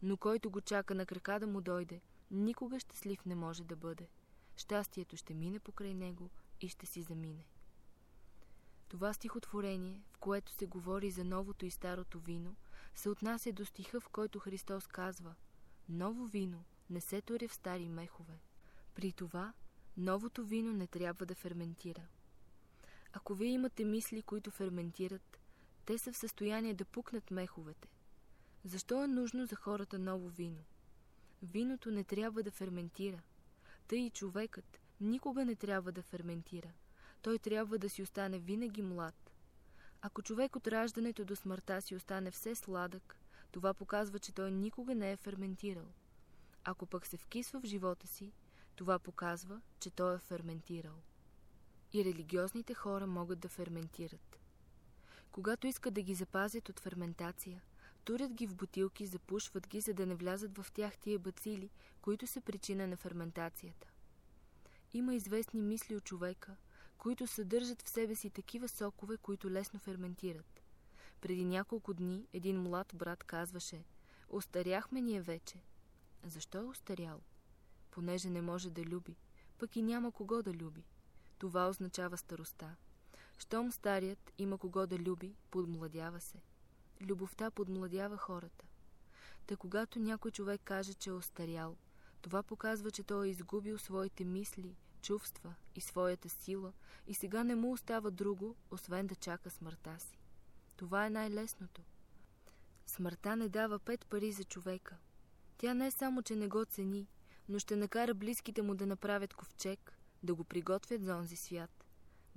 Но 0.02 0.16
който 0.16 0.50
го 0.50 0.60
чака 0.60 0.94
на 0.94 1.06
крака 1.06 1.40
да 1.40 1.46
му 1.46 1.60
дойде, 1.60 2.00
никога 2.30 2.80
щастлив 2.80 3.24
не 3.24 3.34
може 3.34 3.64
да 3.64 3.76
бъде. 3.76 4.08
Щастието 4.56 5.16
ще 5.16 5.34
мине 5.34 5.58
покрай 5.58 5.94
него 5.94 6.30
и 6.60 6.68
ще 6.68 6.86
си 6.86 7.02
замине. 7.02 7.46
Това 8.88 9.12
стихотворение, 9.12 10.02
в 10.12 10.18
което 10.18 10.52
се 10.52 10.66
говори 10.66 11.10
за 11.10 11.24
новото 11.24 11.66
и 11.66 11.70
старото 11.70 12.20
вино, 12.20 12.56
се 12.94 13.08
отнася 13.08 13.52
до 13.52 13.64
стиха, 13.64 14.00
в 14.00 14.08
който 14.08 14.38
Христос 14.38 14.86
казва 14.86 15.34
«Ново 15.88 16.26
вино 16.26 16.64
не 16.90 17.00
се 17.00 17.20
торе 17.20 17.48
в 17.48 17.54
стари 17.54 17.88
мехове». 17.88 18.40
При 18.94 19.12
това, 19.12 19.52
новото 19.96 20.44
вино 20.44 20.72
не 20.72 20.86
трябва 20.86 21.26
да 21.26 21.34
ферментира. 21.34 22.02
Ако 23.12 23.34
вие 23.34 23.48
имате 23.48 23.84
мисли, 23.84 24.22
които 24.22 24.50
ферментират, 24.50 25.38
те 25.86 25.98
са 25.98 26.12
в 26.12 26.16
състояние 26.16 26.74
да 26.74 26.84
пукнат 26.84 27.30
меховете. 27.30 27.88
Защо 28.64 29.04
е 29.04 29.06
нужно 29.06 29.46
за 29.46 29.56
хората 29.56 29.98
ново 29.98 30.28
вино? 30.28 30.64
Виното 31.42 31.90
не 31.90 32.04
трябва 32.04 32.42
да 32.42 32.50
ферментира. 32.50 33.22
Тъй 33.88 33.98
и 33.98 34.10
човекът 34.10 34.80
никога 35.00 35.44
не 35.44 35.56
трябва 35.56 35.92
да 35.92 36.02
ферментира– 36.02 36.72
той 37.24 37.38
трябва 37.38 37.78
да 37.78 37.90
си 37.90 38.02
остане 38.02 38.38
винаги 38.38 38.82
млад. 38.82 39.32
Ако 40.02 40.22
човек 40.22 40.56
от 40.56 40.68
раждането 40.68 41.24
до 41.24 41.36
смъртта 41.36 41.82
си 41.82 41.94
остане 41.94 42.30
все 42.30 42.54
сладък, 42.54 43.18
това 43.52 43.74
показва, 43.74 44.18
че 44.18 44.32
той 44.32 44.50
никога 44.50 44.94
не 44.94 45.12
е 45.12 45.16
ферментирал. 45.16 45.86
Ако 46.64 46.86
пък 46.86 47.06
се 47.06 47.16
вкисва 47.16 47.60
в 47.60 47.64
живота 47.64 48.06
си, 48.06 48.32
това 48.76 48.98
показва, 48.98 49.60
че 49.80 49.90
той 49.90 50.14
е 50.14 50.18
ферментирал. 50.18 50.94
И 51.92 52.04
религиозните 52.04 52.74
хора 52.74 53.06
могат 53.06 53.40
да 53.40 53.48
ферментират. 53.48 54.38
Когато 55.32 55.66
искат 55.66 55.94
да 55.94 56.02
ги 56.02 56.14
запазят 56.14 56.68
от 56.68 56.80
ферментация, 56.80 57.62
турят 58.04 58.32
ги 58.32 58.46
в 58.46 58.54
бутилки, 58.54 59.06
запушват 59.06 59.68
ги, 59.68 59.80
за 59.80 59.94
да 59.94 60.06
не 60.06 60.14
влязат 60.14 60.58
в 60.58 60.72
тях 60.72 60.98
тия 60.98 61.18
бацили, 61.18 61.70
които 62.02 62.26
са 62.26 62.40
причина 62.40 62.86
на 62.86 62.96
ферментацията. 62.96 63.86
Има 64.92 65.14
известни 65.14 65.62
мисли 65.62 65.96
от 65.96 66.04
човека, 66.04 66.56
които 66.98 67.26
съдържат 67.26 67.82
в 67.82 67.88
себе 67.88 68.14
си 68.14 68.30
такива 68.30 68.68
сокове, 68.68 69.16
които 69.16 69.50
лесно 69.50 69.78
ферментират. 69.78 70.62
Преди 71.20 71.44
няколко 71.44 71.94
дни 71.94 72.26
един 72.32 72.62
млад 72.62 72.92
брат 72.94 73.24
казваше 73.24 73.84
«Остаряхме 74.28 75.00
ние 75.00 75.20
вече». 75.20 75.62
Защо 76.24 76.58
е 76.58 76.64
остарял? 76.64 77.20
Понеже 77.94 78.30
не 78.30 78.42
може 78.42 78.70
да 78.70 78.84
люби, 78.84 79.16
пък 79.58 79.76
и 79.76 79.82
няма 79.82 80.12
кого 80.12 80.42
да 80.42 80.54
люби. 80.54 80.84
Това 81.38 81.68
означава 81.68 82.16
староста. 82.16 82.76
Щом 83.38 83.72
старият 83.72 84.32
има 84.38 84.58
кого 84.58 84.86
да 84.86 84.98
люби, 84.98 85.36
подмладява 85.50 86.20
се. 86.20 86.42
Любовта 87.00 87.50
подмладява 87.50 88.16
хората. 88.16 88.64
Та 89.46 89.56
когато 89.56 89.98
някой 89.98 90.30
човек 90.30 90.60
каже, 90.64 90.94
че 90.94 91.10
е 91.10 91.12
остарял, 91.12 91.76
това 92.22 92.42
показва, 92.42 92.90
че 92.90 93.02
той 93.02 93.26
е 93.26 93.30
изгубил 93.30 93.78
своите 93.78 94.24
мисли, 94.24 94.76
чувства 95.02 95.54
и 95.74 95.80
своята 95.80 96.28
сила 96.28 96.72
и 97.06 97.14
сега 97.14 97.44
не 97.44 97.54
му 97.54 97.72
остава 97.72 98.10
друго, 98.10 98.56
освен 98.70 99.06
да 99.06 99.14
чака 99.14 99.50
смъртта 99.50 99.98
си. 99.98 100.18
Това 100.76 101.06
е 101.06 101.10
най-лесното. 101.10 101.82
Смъртта 102.86 103.36
не 103.36 103.48
дава 103.48 103.78
пет 103.78 104.06
пари 104.06 104.32
за 104.32 104.44
човека. 104.44 104.96
Тя 105.58 105.74
не 105.74 105.86
е 105.86 105.90
само, 105.90 106.22
че 106.22 106.36
не 106.36 106.48
го 106.48 106.64
цени, 106.64 107.08
но 107.48 107.58
ще 107.58 107.76
накара 107.76 108.14
близките 108.14 108.62
му 108.62 108.74
да 108.74 108.86
направят 108.86 109.34
ковчег, 109.34 109.98
да 110.22 110.34
го 110.34 110.44
приготвят 110.44 111.02
за 111.02 111.16
онзи 111.16 111.36
свят. 111.36 111.84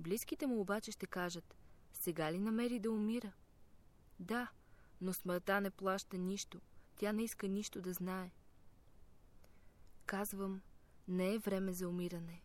Близките 0.00 0.46
му 0.46 0.60
обаче 0.60 0.92
ще 0.92 1.06
кажат, 1.06 1.56
сега 1.92 2.32
ли 2.32 2.38
намери 2.38 2.78
да 2.78 2.90
умира? 2.90 3.32
Да, 4.20 4.50
но 5.00 5.12
смъртта 5.12 5.60
не 5.60 5.70
плаща 5.70 6.18
нищо. 6.18 6.60
Тя 6.96 7.12
не 7.12 7.22
иска 7.22 7.48
нищо 7.48 7.80
да 7.80 7.92
знае. 7.92 8.30
Казвам, 10.06 10.60
не 11.08 11.34
е 11.34 11.38
време 11.38 11.72
за 11.72 11.88
умиране. 11.88 12.42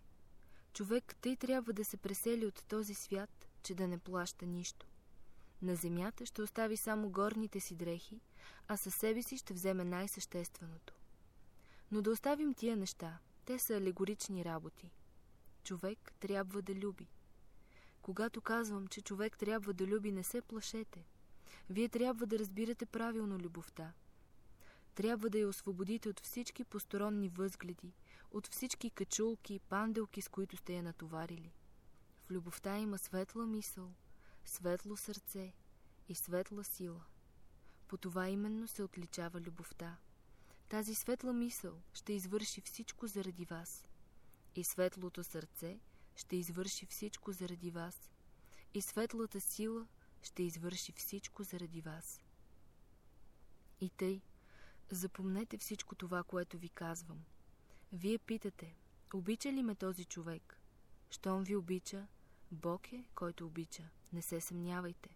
Човек 0.74 1.16
тъй 1.22 1.36
трябва 1.36 1.74
да 1.74 1.86
се 1.86 1.98
пресели 1.98 2.46
от 2.46 2.66
този 2.68 2.94
свят, 2.94 3.48
че 3.64 3.76
да 3.76 3.88
не 3.88 3.98
плаща 3.98 4.46
нищо. 4.46 4.88
На 5.62 5.76
земята 5.76 6.26
ще 6.26 6.42
остави 6.42 6.78
само 6.78 7.10
горните 7.10 7.60
си 7.60 7.76
дрехи, 7.76 8.22
а 8.68 8.78
със 8.78 8.96
себе 8.96 9.24
си 9.24 9.38
ще 9.38 9.54
вземе 9.54 9.84
най-същественото. 9.84 10.93
Но 11.94 12.02
да 12.02 12.12
оставим 12.12 12.54
тия 12.54 12.78
неща. 12.78 13.20
Те 13.46 13.60
са 13.60 13.78
алегорични 13.78 14.46
работи. 14.46 14.92
Човек 15.64 16.14
трябва 16.20 16.62
да 16.62 16.76
люби. 16.76 17.08
Когато 18.02 18.42
казвам, 18.42 18.88
че 18.88 19.02
човек 19.02 19.38
трябва 19.38 19.74
да 19.74 19.88
люби, 19.88 20.12
не 20.12 20.24
се 20.24 20.42
плашете. 20.42 21.06
Вие 21.70 21.90
трябва 21.90 22.26
да 22.26 22.40
разбирате 22.40 22.86
правилно 22.86 23.40
любовта. 23.40 23.94
Трябва 24.96 25.30
да 25.30 25.38
я 25.40 25.48
освободите 25.48 26.10
от 26.10 26.20
всички 26.20 26.64
посторонни 26.64 27.30
възгледи, 27.30 27.94
от 28.32 28.48
всички 28.48 28.90
качулки 28.90 29.54
и 29.54 29.60
панделки, 29.60 30.22
с 30.22 30.30
които 30.30 30.58
сте 30.58 30.76
я 30.76 30.84
натоварили. 30.84 31.54
В 32.22 32.32
любовта 32.32 32.78
има 32.78 32.98
светла 32.98 33.46
мисъл, 33.46 33.94
светло 34.46 34.98
сърце 34.98 35.54
и 36.10 36.16
светла 36.16 36.64
сила. 36.64 37.02
По 37.88 37.98
това 37.98 38.30
именно 38.30 38.68
се 38.68 38.84
отличава 38.84 39.42
любовта. 39.42 39.98
Тази 40.70 40.96
светла 40.96 41.34
мисъл 41.34 41.82
ще 41.94 42.14
извърши 42.14 42.62
всичко 42.62 43.08
заради 43.08 43.46
вас. 43.46 43.86
И 44.56 44.64
светлото 44.64 45.24
сърце 45.24 45.80
ще 46.16 46.36
извърши 46.36 46.86
всичко 46.86 47.32
заради 47.32 47.72
вас. 47.72 48.10
И 48.74 48.82
светлата 48.82 49.42
сила 49.42 49.88
ще 50.22 50.44
извърши 50.44 50.92
всичко 50.92 51.44
заради 51.44 51.82
вас. 51.82 52.22
И 53.82 53.90
тъй, 53.90 54.22
запомнете 54.92 55.58
всичко 55.58 55.96
това, 55.96 56.24
което 56.24 56.58
ви 56.58 56.70
казвам. 56.70 57.24
Вие 57.94 58.18
питате, 58.18 58.76
обича 59.14 59.54
ли 59.54 59.64
ме 59.64 59.76
този 59.76 60.06
човек? 60.06 60.60
Щом 61.10 61.44
ви 61.44 61.56
обича, 61.56 62.08
Бог 62.52 62.94
е, 62.94 63.06
който 63.16 63.46
обича. 63.46 63.90
Не 64.14 64.22
се 64.22 64.42
съмнявайте. 64.42 65.10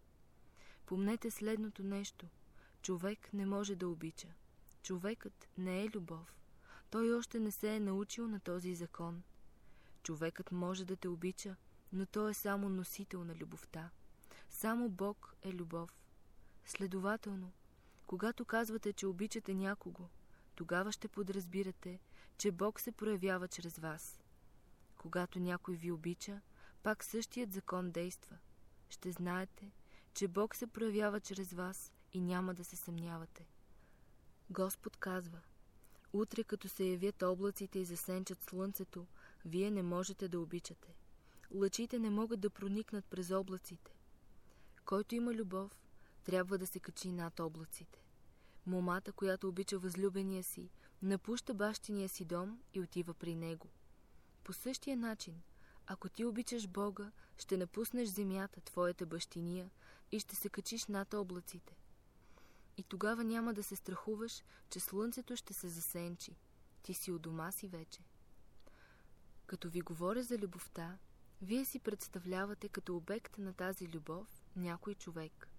Помнете 0.86 1.32
следното 1.32 1.84
нещо. 1.84 2.28
Човек 2.82 3.30
не 3.34 3.45
може 3.45 3.76
да 3.76 3.89
обича. 3.89 4.28
Човекът 4.88 5.47
не 5.57 5.83
е 5.83 5.89
любов. 5.89 6.35
Той 6.89 7.13
още 7.13 7.39
не 7.39 7.51
се 7.51 7.75
е 7.75 7.79
научил 7.79 8.27
на 8.27 8.39
този 8.39 8.75
закон. 8.75 9.23
Човекът 10.03 10.51
може 10.51 10.85
да 10.85 10.95
те 10.95 11.07
обича, 11.07 11.55
но 11.93 12.05
той 12.05 12.31
е 12.31 12.33
само 12.33 12.69
носител 12.69 13.23
на 13.23 13.35
любовта. 13.35 13.89
Само 14.49 14.89
Бог 14.89 15.35
е 15.43 15.53
любов. 15.53 16.03
Следователно, 16.65 17.51
когато 18.05 18.45
казвате, 18.45 18.93
че 18.93 19.07
обичате 19.07 19.53
някого, 19.53 20.07
тогава 20.55 20.91
ще 20.91 21.07
подразбирате, 21.07 21.99
че 22.38 22.51
Бог 22.51 22.79
се 22.79 22.91
проявява 22.91 23.47
чрез 23.47 23.77
вас. 23.77 24.19
Когато 24.97 25.39
някой 25.39 25.75
ви 25.75 25.91
обича, 25.91 26.41
пак 26.83 27.03
същият 27.03 27.53
закон 27.53 27.91
действа. 27.91 28.38
Ще 28.89 29.11
знаете, 29.11 29.71
че 30.13 30.27
Бог 30.27 30.55
се 30.55 30.67
проявява 30.67 31.19
чрез 31.19 31.53
вас 31.53 31.93
и 32.13 32.21
няма 32.21 32.53
да 32.53 32.63
се 32.63 32.75
съмнявате. 32.75 33.57
Господ 34.50 34.98
казва, 34.98 35.39
утре 36.14 36.43
като 36.43 36.70
се 36.70 36.86
явят 36.86 37.22
облаците 37.22 37.80
и 37.80 37.86
засенчат 37.86 38.43
слънцето, 38.43 39.08
вие 39.45 39.72
не 39.72 39.84
можете 39.84 40.28
да 40.28 40.39
обичате. 40.39 40.95
Лъчите 41.52 42.00
не 42.00 42.10
могат 42.10 42.39
да 42.39 42.50
проникнат 42.50 43.06
през 43.06 43.32
облаците. 43.32 43.95
Който 44.86 45.16
има 45.16 45.34
любов, 45.34 45.72
трябва 46.24 46.58
да 46.58 46.68
се 46.68 46.80
качи 46.80 47.12
над 47.12 47.39
облаците. 47.39 48.00
Момата, 48.66 49.12
която 49.12 49.48
обича 49.48 49.80
възлюбения 49.80 50.43
си, 50.43 50.70
напуща 51.02 51.54
бащиния 51.54 52.10
си 52.10 52.26
дом 52.26 52.60
и 52.74 52.80
отива 52.82 53.14
при 53.14 53.36
него. 53.36 53.68
По 54.43 54.54
същия 54.54 54.98
начин, 54.98 55.41
ако 55.88 56.10
ти 56.10 56.26
обичаш 56.26 56.68
Бога, 56.68 57.12
ще 57.38 57.58
напуснеш 57.58 58.10
земята, 58.10 58.62
твоята 58.62 59.06
бащиния, 59.06 59.70
и 60.12 60.20
ще 60.20 60.36
се 60.36 60.50
качиш 60.50 60.86
над 60.86 61.14
облаците. 61.14 61.76
И 62.78 62.84
тогава 62.84 63.23
няма 63.23 63.53
да 63.53 63.63
се 63.63 63.75
страхуваш, 63.75 64.43
че 64.69 64.80
слънцето 64.80 65.36
ще 65.36 65.53
се 65.53 65.69
засенчи. 65.69 66.36
Ти 66.84 66.93
си 66.93 67.11
у 67.11 67.19
дома 67.19 67.51
си 67.51 67.67
вече. 67.67 68.01
Като 69.45 69.69
ви 69.69 69.82
говоря 69.82 70.23
за 70.23 70.38
любовта, 70.38 70.97
вие 71.41 71.65
си 71.65 71.80
представлявате 71.80 72.69
като 72.69 72.97
обект 72.97 73.38
на 73.38 73.53
тази 73.53 73.88
любов 73.88 74.43
някой 74.55 74.95
човек. 74.95 75.49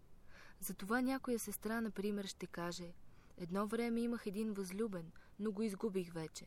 Затова 0.60 1.00
някоя 1.00 1.38
сестра, 1.38 1.80
например, 1.80 2.24
ще 2.24 2.46
каже 2.46 2.94
Едно 3.36 3.66
време 3.66 4.00
имах 4.00 4.26
един 4.26 4.52
възлюбен, 4.52 5.12
но 5.38 5.52
го 5.52 5.62
изгубих 5.62 6.12
вече. 6.12 6.46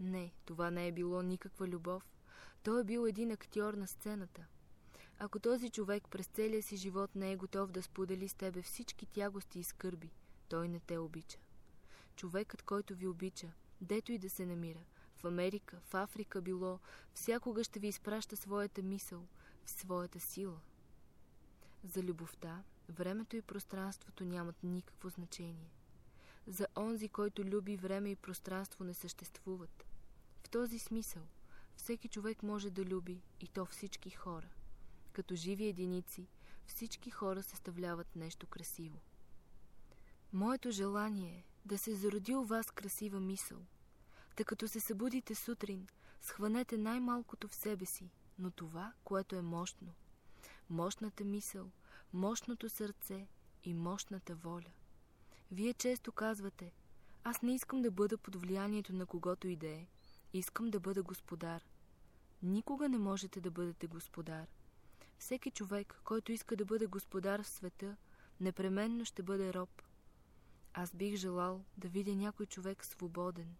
Не, 0.00 0.32
това 0.44 0.70
не 0.70 0.88
е 0.88 0.92
било 0.92 1.22
никаква 1.22 1.68
любов. 1.68 2.12
Той 2.62 2.80
е 2.80 2.84
бил 2.84 3.06
един 3.06 3.30
актьор 3.30 3.74
на 3.74 3.86
сцената. 3.86 4.46
Ако 5.24 5.38
този 5.38 5.70
човек 5.70 6.08
през 6.10 6.26
целия 6.26 6.62
си 6.62 6.76
живот 6.76 7.14
не 7.14 7.32
е 7.32 7.36
готов 7.36 7.70
да 7.70 7.82
сподели 7.82 8.28
с 8.28 8.34
тебе 8.34 8.62
всички 8.62 9.06
тягости 9.06 9.58
и 9.58 9.64
скърби, 9.64 10.10
той 10.48 10.68
не 10.68 10.80
те 10.80 10.98
обича. 10.98 11.38
Човекът, 12.16 12.62
който 12.62 12.94
ви 12.94 13.06
обича, 13.06 13.52
дето 13.80 14.12
и 14.12 14.18
да 14.18 14.30
се 14.30 14.46
намира, 14.46 14.78
в 15.16 15.24
Америка, 15.24 15.80
в 15.82 15.94
Африка 15.94 16.40
било, 16.40 16.78
всякога 17.14 17.64
ще 17.64 17.80
ви 17.80 17.86
изпраща 17.86 18.36
своята 18.36 18.82
мисъл, 18.82 19.26
в 19.64 19.70
своята 19.70 20.20
сила. 20.20 20.60
За 21.84 22.02
любовта, 22.02 22.62
времето 22.88 23.36
и 23.36 23.42
пространството 23.42 24.24
нямат 24.24 24.62
никакво 24.62 25.08
значение. 25.08 25.70
За 26.46 26.66
онзи, 26.76 27.08
който 27.08 27.44
люби, 27.44 27.76
време 27.76 28.10
и 28.10 28.16
пространство 28.16 28.84
не 28.84 28.94
съществуват. 28.94 29.84
В 30.44 30.50
този 30.50 30.78
смисъл, 30.78 31.22
всеки 31.76 32.08
човек 32.08 32.42
може 32.42 32.70
да 32.70 32.84
люби 32.84 33.22
и 33.40 33.48
то 33.48 33.64
всички 33.64 34.10
хора. 34.10 34.48
Като 35.12 35.34
живи 35.34 35.64
единици, 35.64 36.28
всички 36.66 37.10
хора 37.10 37.42
съставляват 37.42 38.16
нещо 38.16 38.46
красиво. 38.46 39.00
Моето 40.32 40.70
желание 40.70 41.38
е 41.38 41.44
да 41.64 41.78
се 41.78 41.94
зароди 41.94 42.34
у 42.34 42.44
вас 42.44 42.70
красива 42.70 43.20
мисъл. 43.20 43.58
Та 44.36 44.44
като 44.44 44.68
се 44.68 44.80
събудите 44.80 45.34
сутрин, 45.34 45.86
схванете 46.20 46.78
най-малкото 46.78 47.48
в 47.48 47.54
себе 47.54 47.86
си, 47.86 48.10
но 48.38 48.50
това, 48.50 48.92
което 49.04 49.36
е 49.36 49.42
мощно. 49.42 49.94
Мощната 50.70 51.24
мисъл, 51.24 51.70
мощното 52.12 52.68
сърце 52.68 53.28
и 53.64 53.74
мощната 53.74 54.34
воля. 54.34 54.70
Вие 55.50 55.74
често 55.74 56.12
казвате, 56.12 56.72
аз 57.24 57.42
не 57.42 57.54
искам 57.54 57.82
да 57.82 57.90
бъда 57.90 58.18
под 58.18 58.36
влиянието 58.36 58.92
на 58.92 59.06
когото 59.06 59.48
и 59.48 59.56
да 59.56 59.68
е. 59.68 59.86
Искам 60.32 60.70
да 60.70 60.80
бъда 60.80 61.02
господар. 61.02 61.62
Никога 62.42 62.88
не 62.88 62.98
можете 62.98 63.40
да 63.40 63.50
бъдете 63.50 63.86
господар. 63.86 64.46
Всеки 65.22 65.50
човек, 65.50 66.00
който 66.04 66.32
иска 66.32 66.56
да 66.56 66.64
бъде 66.64 66.86
господар 66.86 67.42
в 67.42 67.48
света, 67.48 67.96
непременно 68.40 69.04
ще 69.04 69.22
бъде 69.22 69.54
роб. 69.54 69.82
Аз 70.74 70.94
бих 70.94 71.16
желал 71.16 71.64
да 71.76 71.88
видя 71.88 72.14
някой 72.14 72.46
човек 72.46 72.84
свободен. 72.84 73.56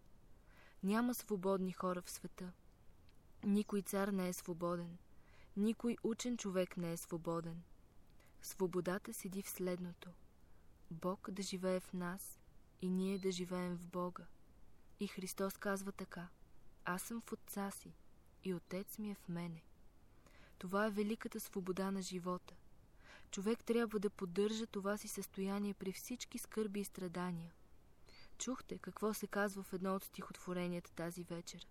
Няма 0.83 1.13
свободни 1.13 1.71
хора 1.71 2.01
в 2.01 2.09
света. 2.09 2.51
Никой 3.43 3.81
цар 3.81 4.07
не 4.07 4.27
е 4.27 4.33
свободен. 4.33 4.97
Никой 5.57 5.97
учен 6.03 6.37
човек 6.37 6.77
не 6.77 6.91
е 6.91 6.97
свободен. 6.97 7.63
Свободата 8.41 9.13
седи 9.13 9.41
в 9.41 9.49
следното. 9.49 10.09
Бог 10.91 11.31
да 11.31 11.41
живее 11.41 11.79
в 11.79 11.93
нас 11.93 12.39
и 12.81 12.89
ние 12.89 13.19
да 13.19 13.31
живеем 13.31 13.77
в 13.77 13.87
Бога. 13.87 14.25
И 14.99 15.07
Христос 15.07 15.57
казва 15.57 15.91
така. 15.91 16.27
Аз 16.85 17.01
съм 17.01 17.21
в 17.21 17.31
Отца 17.31 17.71
си 17.71 17.93
и 18.43 18.53
Отец 18.53 18.97
ми 18.97 19.11
е 19.11 19.15
в 19.15 19.29
мене. 19.29 19.63
Това 20.63 20.85
е 20.85 20.91
великата 20.91 21.39
свобода 21.39 21.91
на 21.91 22.01
живота. 22.01 22.53
Човек 23.31 23.63
трябва 23.63 23.99
да 23.99 24.09
поддържа 24.09 24.67
това 24.67 24.97
си 24.97 25.07
състояние 25.07 25.73
при 25.73 25.91
всички 25.91 26.37
скърби 26.37 26.79
и 26.79 26.85
страдания. 26.85 27.53
Чухте 28.37 28.77
какво 28.77 29.13
се 29.13 29.27
казва 29.27 29.63
в 29.63 29.73
едно 29.73 29.95
от 29.95 30.03
стихотворенията 30.03 30.91
тази 30.91 31.23
вечер. 31.23 31.67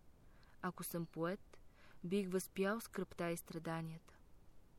Ако 0.63 0.85
съм 0.85 1.07
поет, 1.07 1.59
бих 2.05 2.31
възпял 2.31 2.81
скръпта 2.81 3.31
и 3.31 3.37
страданията. 3.37 4.15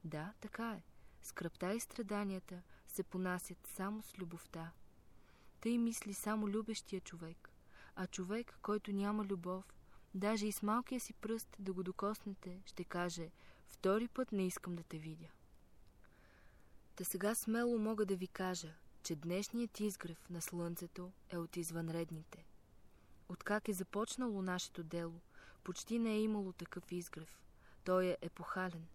Да, 0.04 0.34
така 0.42 0.72
е. 0.72 0.84
Скръпта 1.22 1.74
и 1.74 1.80
страданията 1.80 2.62
се 2.88 3.04
понасят 3.04 3.68
само 3.68 4.02
с 4.02 4.18
любовта. 4.20 4.72
Тъй 5.62 5.78
мисли 5.78 6.14
само 6.14 6.48
любещия 6.48 7.02
човек, 7.02 7.50
а 7.96 8.08
човек, 8.08 8.60
който 8.62 8.92
няма 8.92 9.26
любов, 9.26 9.74
даже 10.16 10.48
и 10.48 10.52
с 10.52 10.62
малкия 10.62 11.00
си 11.00 11.14
пръст 11.14 11.56
да 11.60 11.74
го 11.74 11.84
докоснете, 11.84 12.62
ще 12.66 12.84
каже 12.84 13.32
«Втори 13.74 14.08
път 14.08 14.32
не 14.32 14.48
искам 14.48 14.76
да 14.76 14.84
те 14.84 14.98
видя». 14.98 15.28
Та 16.96 17.04
сега 17.04 17.36
смело 17.36 17.78
мога 17.78 18.06
да 18.06 18.16
ви 18.16 18.28
кажа, 18.28 18.74
че 19.04 19.16
днешният 19.16 19.80
изгрев 19.80 20.30
на 20.30 20.42
Слънцето 20.42 21.12
е 21.30 21.38
от 21.38 21.58
извънредните. 21.58 22.46
Откак 23.30 23.68
е 23.68 23.74
започнало 23.74 24.42
нашето 24.42 24.84
дело, 24.84 25.22
почти 25.64 26.00
не 26.00 26.14
е 26.14 26.22
имало 26.22 26.54
такъв 26.54 26.92
изгрев. 26.92 27.42
Той 27.84 28.06
е 28.06 28.18
епохален. 28.22 28.88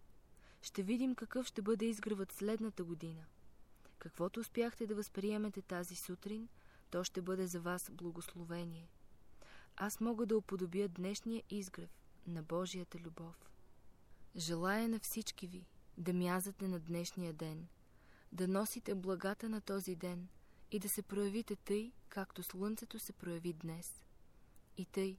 Ще 0.62 0.82
видим 0.82 1.14
какъв 1.14 1.46
ще 1.46 1.62
бъде 1.62 1.84
изгревът 1.84 2.32
следната 2.32 2.84
година. 2.84 3.24
Каквото 3.98 4.40
успяхте 4.40 4.86
да 4.86 4.94
възприемете 4.94 5.62
тази 5.62 5.96
сутрин, 5.96 6.48
то 6.90 7.04
ще 7.04 7.22
бъде 7.22 7.46
за 7.46 7.60
вас 7.60 7.90
благословение. 7.90 8.90
Аз 9.76 10.00
мога 10.00 10.26
да 10.26 10.36
уподобя 10.36 10.88
днешния 10.88 11.42
изгрев 11.50 11.90
на 12.26 12.42
Божията 12.42 12.98
любов. 12.98 13.47
Желая 14.38 14.88
на 14.88 14.98
всички 14.98 15.46
ви 15.46 15.66
да 15.96 16.12
мязате 16.12 16.68
на 16.68 16.80
днешния 16.80 17.32
ден, 17.32 17.68
да 18.32 18.48
носите 18.48 18.94
благата 18.94 19.48
на 19.48 19.60
този 19.60 19.96
ден 19.96 20.28
и 20.70 20.78
да 20.78 20.88
се 20.88 21.02
проявите 21.02 21.56
тъй, 21.56 21.92
както 22.08 22.42
слънцето 22.42 22.98
се 22.98 23.12
прояви 23.12 23.52
днес. 23.52 24.02
И 24.76 24.86
тъй, 24.86 25.18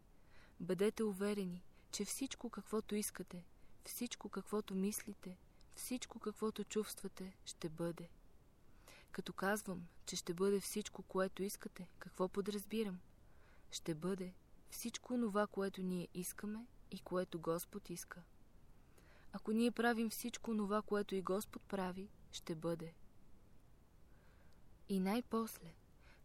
бъдете 0.59 1.03
уверени, 1.03 1.63
че 1.91 2.05
всичко 2.05 2.49
каквото 2.49 2.95
искате, 2.95 3.45
всичко 3.86 4.30
каквото 4.30 4.76
мислите, 4.76 5.38
всичко 5.76 6.20
каквото 6.20 6.63
чувствате, 6.63 7.38
ще 7.45 7.70
бъде. 7.70 8.09
Като 9.11 9.34
казвам, 9.34 9.88
че 10.05 10.15
ще 10.15 10.34
бъде 10.34 10.59
всичко, 10.59 11.03
което 11.03 11.43
искате, 11.43 11.88
какво 11.99 12.28
подразбирам? 12.28 12.99
Ще 13.72 13.95
бъде 13.95 14.34
всичко 14.70 15.17
това, 15.17 15.47
което 15.47 15.82
ние 15.82 16.07
искаме 16.13 16.65
и 16.91 16.99
което 16.99 17.39
Господ 17.39 17.89
иска. 17.89 18.24
Ако 19.34 19.51
ние 19.51 19.71
правим 19.71 20.09
всичко 20.09 20.57
това, 20.57 20.82
което 20.82 21.15
и 21.15 21.21
Господ 21.21 21.61
прави, 21.61 22.09
ще 22.32 22.55
бъде. 22.55 22.93
И 24.89 24.99
най-после, 24.99 25.73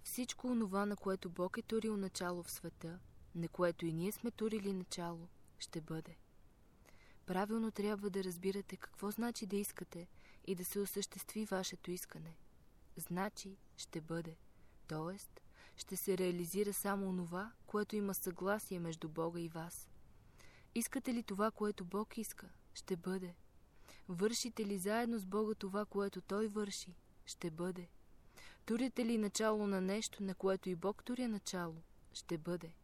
всичко 0.03 0.47
онова, 0.47 0.87
на 0.87 0.97
което 0.97 1.31
Бог 1.31 1.59
е 1.59 1.63
турил 1.63 1.97
начало 1.97 2.43
в 2.43 2.51
света, 2.51 2.99
на 3.35 3.49
което 3.49 3.87
и 3.87 3.93
ние 3.93 4.13
сме 4.13 4.31
турили 4.31 4.73
начало, 4.73 5.29
ще 5.59 5.81
бъде. 5.81 6.17
Правилно 7.27 7.71
трябва 7.71 8.11
да 8.11 8.25
разбирате 8.25 8.77
какво 8.77 9.11
значи 9.11 9.47
да 9.47 9.57
искате 9.57 10.09
и 10.47 10.55
да 10.55 10.65
се 10.65 10.81
осъществи 10.81 11.45
вашето 11.45 11.91
искане. 11.91 12.37
Значи 12.97 13.57
ще 13.77 14.01
бъде. 14.01 14.37
Тоест, 14.87 15.41
ще 15.77 15.97
се 15.97 16.19
реализира 16.19 16.73
само 16.73 17.09
онова, 17.09 17.53
което 17.67 17.97
има 17.97 18.15
съгласие 18.15 18.81
между 18.81 19.09
Бога 19.09 19.41
и 19.41 19.49
вас. 19.49 19.89
Искате 20.75 21.15
ли 21.15 21.23
това, 21.23 21.51
което 21.51 21.85
Бог 21.85 22.19
иска? 22.19 22.49
Ще 22.75 22.97
бъде. 22.97 23.35
Вършите 24.09 24.67
ли 24.67 24.79
заедно 24.79 25.19
с 25.19 25.27
Бога 25.27 25.55
това, 25.55 25.85
което 25.85 26.21
Той 26.21 26.47
върши? 26.47 26.97
Ще 27.27 27.51
бъде. 27.51 27.89
Турите 28.67 29.05
ли 29.05 29.19
начало 29.19 29.67
на 29.67 29.81
нещо, 29.81 30.23
на 30.23 30.35
което 30.35 30.69
и 30.69 30.75
Бог 30.75 31.05
туря 31.05 31.29
начало? 31.29 31.83
Ще 32.13 32.39
бъде. 32.39 32.75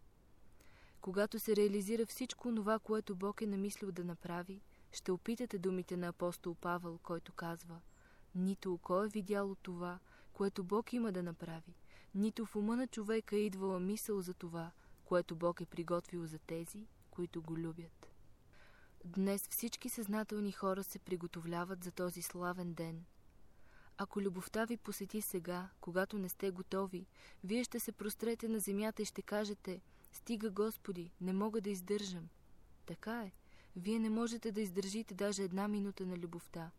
Когато 1.01 1.38
се 1.38 1.57
реализира 1.57 2.07
всичко 2.07 2.55
това, 2.55 2.78
което 2.78 3.16
Бог 3.16 3.43
е 3.43 3.47
намислил 3.47 3.93
да 3.93 4.05
направи, 4.05 4.62
ще 4.93 5.12
опитате 5.12 5.59
думите 5.59 5.97
на 5.97 6.09
апостол 6.09 6.55
Павел, 6.55 6.99
който 7.03 7.32
казва 7.32 7.80
Нито 8.34 8.74
око 8.74 9.05
е 9.05 9.09
видяло 9.09 9.55
това, 9.55 9.99
което 10.32 10.64
Бог 10.64 10.93
има 10.93 11.12
да 11.12 11.22
направи, 11.22 11.74
нито 12.14 12.47
в 12.47 12.57
ума 12.57 12.76
на 12.76 12.86
човека 12.86 13.36
е 13.36 13.41
идвала 13.41 13.80
мисъл 13.80 14.20
за 14.20 14.34
това, 14.34 14.70
което 15.05 15.36
Бог 15.36 15.61
е 15.61 15.66
приготвил 15.66 16.26
за 16.26 16.38
тези, 16.38 16.86
които 17.11 17.43
го 17.43 17.57
любят. 17.57 18.10
Днес 19.05 19.49
всички 19.49 19.89
съзнателни 19.89 20.53
хора 20.53 20.85
се 20.85 20.99
приготовляват 20.99 21.85
за 21.85 21.91
този 21.91 22.23
славен 22.23 22.75
ден. 22.75 23.05
Ако 23.99 24.21
любовта 24.21 24.65
ви 24.65 24.77
посети 24.77 25.21
сега, 25.21 25.69
когато 25.81 26.19
не 26.19 26.29
сте 26.29 26.51
готови, 26.51 27.07
вие 27.45 27.65
ще 27.65 27.81
се 27.81 27.93
прострете 27.93 28.49
на 28.49 28.59
земята 28.59 29.03
и 29.03 29.05
ще 29.05 29.23
кажете 29.23 29.81
«Стига, 30.13 30.51
Господи, 30.51 31.13
не 31.21 31.33
мога 31.33 31.61
да 31.61 31.71
издържам». 31.71 32.29
Така 32.87 33.23
е. 33.23 33.33
Вие 33.77 33.99
не 33.99 34.11
можете 34.11 34.53
да 34.53 34.61
издържите 34.61 35.15
даже 35.15 35.43
една 35.43 35.69
минута 35.69 36.07
на 36.07 36.17
любовта. 36.17 36.71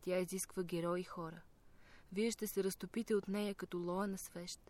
Тя 0.00 0.18
изисква 0.18 0.62
герои 0.62 1.04
хора. 1.04 1.42
Вие 2.12 2.30
ще 2.30 2.46
се 2.46 2.64
разтопите 2.64 3.14
от 3.14 3.28
нея 3.28 3.54
като 3.54 3.78
лоя 3.78 4.08
на 4.08 4.18
свещ. 4.18 4.60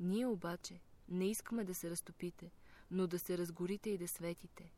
Ние 0.00 0.26
обаче 0.26 0.80
не 1.08 1.30
искаме 1.30 1.64
да 1.64 1.74
се 1.74 1.90
разтопите, 1.90 2.50
но 2.90 3.06
да 3.06 3.18
се 3.18 3.38
разгорите 3.38 3.90
и 3.90 3.98
да 3.98 4.08
светите. 4.08 4.72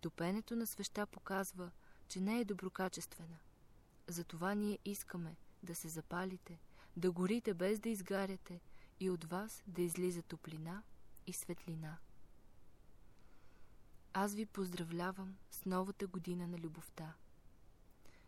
Топенето 0.00 0.56
на 0.56 0.66
свеща 0.66 1.06
показва, 1.06 1.70
че 2.08 2.20
не 2.20 2.40
е 2.40 2.44
доброкачествена. 2.44 3.38
Затова 4.06 4.54
ние 4.54 4.78
искаме 4.84 5.36
да 5.62 5.74
се 5.74 5.88
запалите, 5.88 6.58
да 6.96 7.10
горите 7.10 7.54
без 7.54 7.80
да 7.80 7.88
изгаряте 7.88 8.60
и 9.00 9.10
от 9.10 9.24
вас 9.24 9.62
да 9.66 9.82
излиза 9.82 10.22
топлина 10.22 10.82
и 11.26 11.32
светлина. 11.32 11.96
Аз 14.12 14.34
ви 14.34 14.46
поздравлявам 14.46 15.36
с 15.50 15.64
новата 15.64 16.06
година 16.06 16.48
на 16.48 16.58
любовта. 16.58 17.14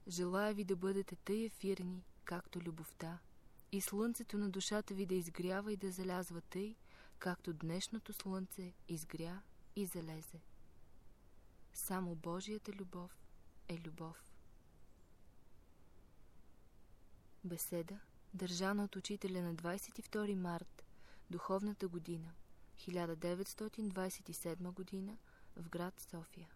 Желая 0.09 0.55
ви 0.55 0.65
да 0.65 0.77
бъдете 0.77 1.17
тъй 1.17 1.45
ефирни, 1.45 2.05
както 2.25 2.61
любовта, 2.61 3.19
и 3.73 3.81
слънцето 3.81 4.39
на 4.39 4.51
душата 4.51 4.95
ви 4.95 5.07
да 5.07 5.15
изгрява 5.15 5.73
и 5.73 5.77
да 5.77 5.91
залязва 5.91 6.41
тъй, 6.41 6.75
както 7.19 7.53
днешното 7.53 8.13
слънце 8.13 8.73
изгря 8.89 9.43
и 9.77 9.87
залезе. 9.87 10.41
Само 11.73 12.15
Божията 12.15 12.73
любов 12.73 13.21
е 13.69 13.79
любов. 13.79 14.31
Беседа, 17.45 17.99
държана 18.35 18.85
от 18.85 18.97
учителя 18.97 19.43
на 19.43 19.55
22 19.55 20.35
март, 20.35 20.85
духовната 21.31 21.89
година, 21.89 22.33
1927 22.79 24.73
година, 24.73 25.17
в 25.57 25.69
град 25.69 26.01
София. 26.01 26.49